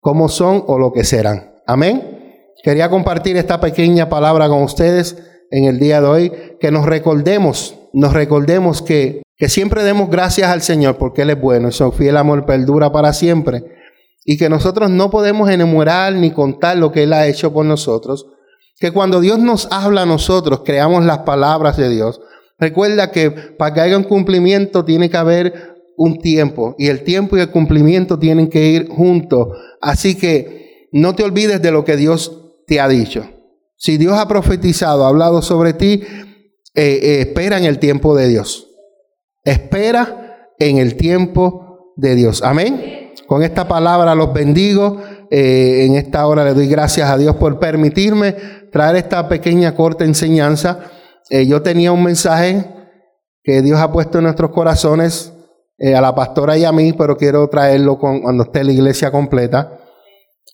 cómo 0.03 0.29
son 0.29 0.65
o 0.67 0.79
lo 0.79 0.93
que 0.93 1.05
serán. 1.05 1.55
Amén. 1.67 2.51
Quería 2.63 2.91
compartir 2.91 3.37
esta 3.37 3.61
pequeña 3.61 4.09
palabra 4.09 4.49
con 4.49 4.63
ustedes 4.63 5.17
en 5.51 5.65
el 5.65 5.79
día 5.79 6.01
de 6.01 6.07
hoy, 6.07 6.33
que 6.61 6.71
nos 6.71 6.87
recordemos, 6.87 7.77
nos 7.93 8.13
recordemos 8.13 8.83
que, 8.83 9.23
que 9.37 9.49
siempre 9.49 9.85
demos 9.85 10.11
gracias 10.11 10.51
al 10.51 10.61
Señor 10.61 10.97
porque 10.97 11.23
Él 11.23 11.31
es 11.31 11.41
bueno 11.41 11.69
y 11.69 11.97
fiel 11.97 12.17
amor 12.17 12.47
perdura 12.47 12.91
para 12.91 13.13
siempre 13.13 13.65
y 14.25 14.37
que 14.39 14.49
nosotros 14.49 14.91
no 14.91 15.11
podemos 15.11 15.49
enumerar 15.51 16.13
ni 16.15 16.33
contar 16.33 16.77
lo 16.79 16.91
que 16.91 17.05
Él 17.05 17.13
ha 17.13 17.27
hecho 17.27 17.53
por 17.53 17.65
nosotros, 17.65 18.27
que 18.79 18.91
cuando 18.91 19.21
Dios 19.21 19.39
nos 19.39 19.69
habla 19.71 20.03
a 20.03 20.07
nosotros, 20.07 20.63
creamos 20.65 21.05
las 21.05 21.19
palabras 21.19 21.77
de 21.77 21.89
Dios. 21.89 22.21
Recuerda 22.59 23.11
que 23.11 23.31
para 23.31 23.75
que 23.75 23.81
haya 23.81 23.97
un 23.97 24.05
cumplimiento 24.05 24.85
tiene 24.85 25.11
que 25.11 25.17
haber 25.17 25.72
un 26.03 26.19
tiempo 26.19 26.75
y 26.79 26.89
el 26.89 27.05
tiempo 27.05 27.37
y 27.37 27.41
el 27.41 27.51
cumplimiento 27.51 28.19
tienen 28.19 28.49
que 28.49 28.67
ir 28.67 28.89
juntos. 28.89 29.49
Así 29.81 30.17
que 30.17 30.89
no 30.91 31.15
te 31.15 31.23
olvides 31.23 31.63
de 31.63 31.71
lo 31.71 31.85
que 31.85 31.97
Dios 31.97 32.65
te 32.67 32.81
ha 32.81 32.89
dicho. 32.89 33.25
Si 33.77 33.99
Dios 33.99 34.19
ha 34.19 34.27
profetizado, 34.27 35.05
ha 35.05 35.09
hablado 35.09 35.43
sobre 35.43 35.75
ti, 35.75 36.03
eh, 36.75 37.01
eh, 37.03 37.21
espera 37.21 37.57
en 37.57 37.67
el 37.67 37.79
tiempo 37.79 38.17
de 38.17 38.27
Dios. 38.27 38.69
Espera 39.45 40.51
en 40.59 40.79
el 40.79 40.97
tiempo 40.97 41.95
de 41.97 42.17
Dios. 42.17 42.43
Amén. 42.43 43.13
Con 43.29 43.45
esta 43.45 43.69
palabra 43.69 44.17
los 44.17 44.33
bendigo. 44.33 45.01
Eh, 45.31 45.87
en 45.87 45.95
esta 45.95 46.27
hora 46.27 46.45
le 46.45 46.53
doy 46.53 46.67
gracias 46.67 47.09
a 47.09 47.17
Dios 47.17 47.37
por 47.37 47.61
permitirme 47.61 48.35
traer 48.73 48.97
esta 48.97 49.29
pequeña 49.29 49.77
corta 49.77 50.05
enseñanza. 50.05 50.91
yo 51.31 51.63
tenía 51.63 51.93
un 51.93 52.03
mensaje 52.03 52.67
que 53.45 53.63
Dios 53.63 53.81
ha 53.81 53.91
puesto 53.91 54.19
en 54.19 54.25
nuestros 54.25 54.51
corazones 54.51 55.33
eh, 55.79 55.95
a 55.95 56.01
la 56.01 56.15
pastora 56.15 56.57
y 56.57 56.65
a 56.65 56.73
mí, 56.73 56.93
pero 56.93 57.17
quiero 57.17 57.49
traerlo 57.49 57.99
cuando 57.99 58.45
esté 58.45 58.63
la 58.63 58.73
iglesia 58.73 59.11
completa, 59.11 59.79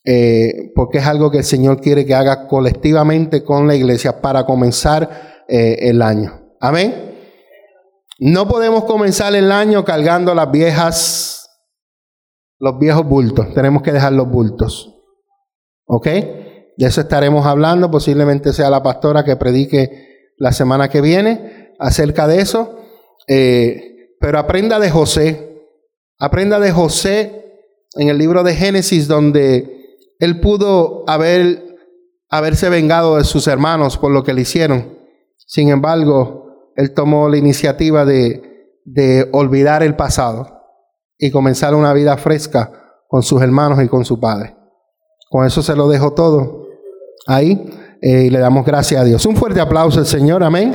eh, 0.05 0.73
porque 0.75 0.99
es 0.99 1.07
algo 1.07 1.31
que 1.31 1.39
el 1.39 1.45
Señor 1.45 1.81
quiere 1.81 2.07
que 2.07 2.15
haga 2.15 2.47
colectivamente 2.47 3.45
con 3.45 3.67
la 3.67 3.75
iglesia 3.75 4.21
para 4.21 4.47
comenzar 4.47 5.45
eh, 5.49 5.77
el 5.83 6.03
año. 6.03 6.55
Amén. 6.61 7.17
No 8.21 8.49
podemos 8.49 8.85
comenzar 8.85 9.35
el 9.35 9.53
año 9.53 9.85
cargando 9.85 10.35
las 10.35 10.51
viejas, 10.51 11.51
los 12.59 12.79
viejos 12.79 13.07
bultos. 13.07 13.53
Tenemos 13.55 13.83
que 13.83 13.93
dejar 13.93 14.13
los 14.13 14.29
bultos. 14.29 14.95
¿Ok? 15.87 16.07
De 16.07 16.87
eso 16.87 17.01
estaremos 17.01 17.47
hablando. 17.47 17.91
Posiblemente 17.91 18.53
sea 18.53 18.71
la 18.71 18.83
pastora 18.83 19.25
que 19.25 19.37
predique 19.37 20.33
la 20.37 20.53
semana 20.53 20.89
que 20.89 21.01
viene 21.01 21.75
acerca 21.79 22.27
de 22.27 22.41
eso. 22.41 22.81
Pero 24.21 24.39
aprenda 24.39 24.79
de 24.79 24.91
José. 24.91 25.45
Aprenda 26.19 26.59
de 26.59 26.73
José 26.73 27.39
en 27.95 28.09
el 28.09 28.19
libro 28.19 28.43
de 28.43 28.55
Génesis, 28.55 29.09
donde 29.09 29.99
él 30.19 30.41
pudo 30.41 31.05
haber, 31.07 31.77
haberse 32.29 32.69
vengado 32.69 33.17
de 33.17 33.25
sus 33.25 33.47
hermanos 33.47 33.97
por 33.99 34.11
lo 34.11 34.25
que 34.25 34.35
le 34.35 34.43
hicieron. 34.43 34.99
Sin 35.47 35.69
embargo, 35.69 36.73
él 36.77 36.93
tomó 36.93 37.29
la 37.29 37.37
iniciativa 37.37 38.05
de, 38.05 38.75
de 38.85 39.29
olvidar 39.33 39.83
el 39.83 39.97
pasado 39.97 40.59
y 41.19 41.31
comenzar 41.31 41.75
una 41.75 41.93
vida 41.93 42.17
fresca 42.17 42.73
con 43.09 43.23
sus 43.23 43.41
hermanos 43.43 43.83
y 43.83 43.89
con 43.89 44.05
su 44.05 44.21
padre. 44.21 44.57
Con 45.31 45.47
eso 45.47 45.63
se 45.63 45.75
lo 45.75 45.89
dejo 45.89 46.13
todo 46.15 46.69
ahí 47.27 47.71
eh, 48.01 48.25
y 48.25 48.31
le 48.31 48.39
damos 48.39 48.65
gracias 48.65 49.01
a 49.01 49.05
Dios. 49.05 49.25
Un 49.27 49.37
fuerte 49.37 49.61
aplauso 49.61 49.99
al 49.99 50.07
Señor, 50.07 50.43
amén. 50.43 50.75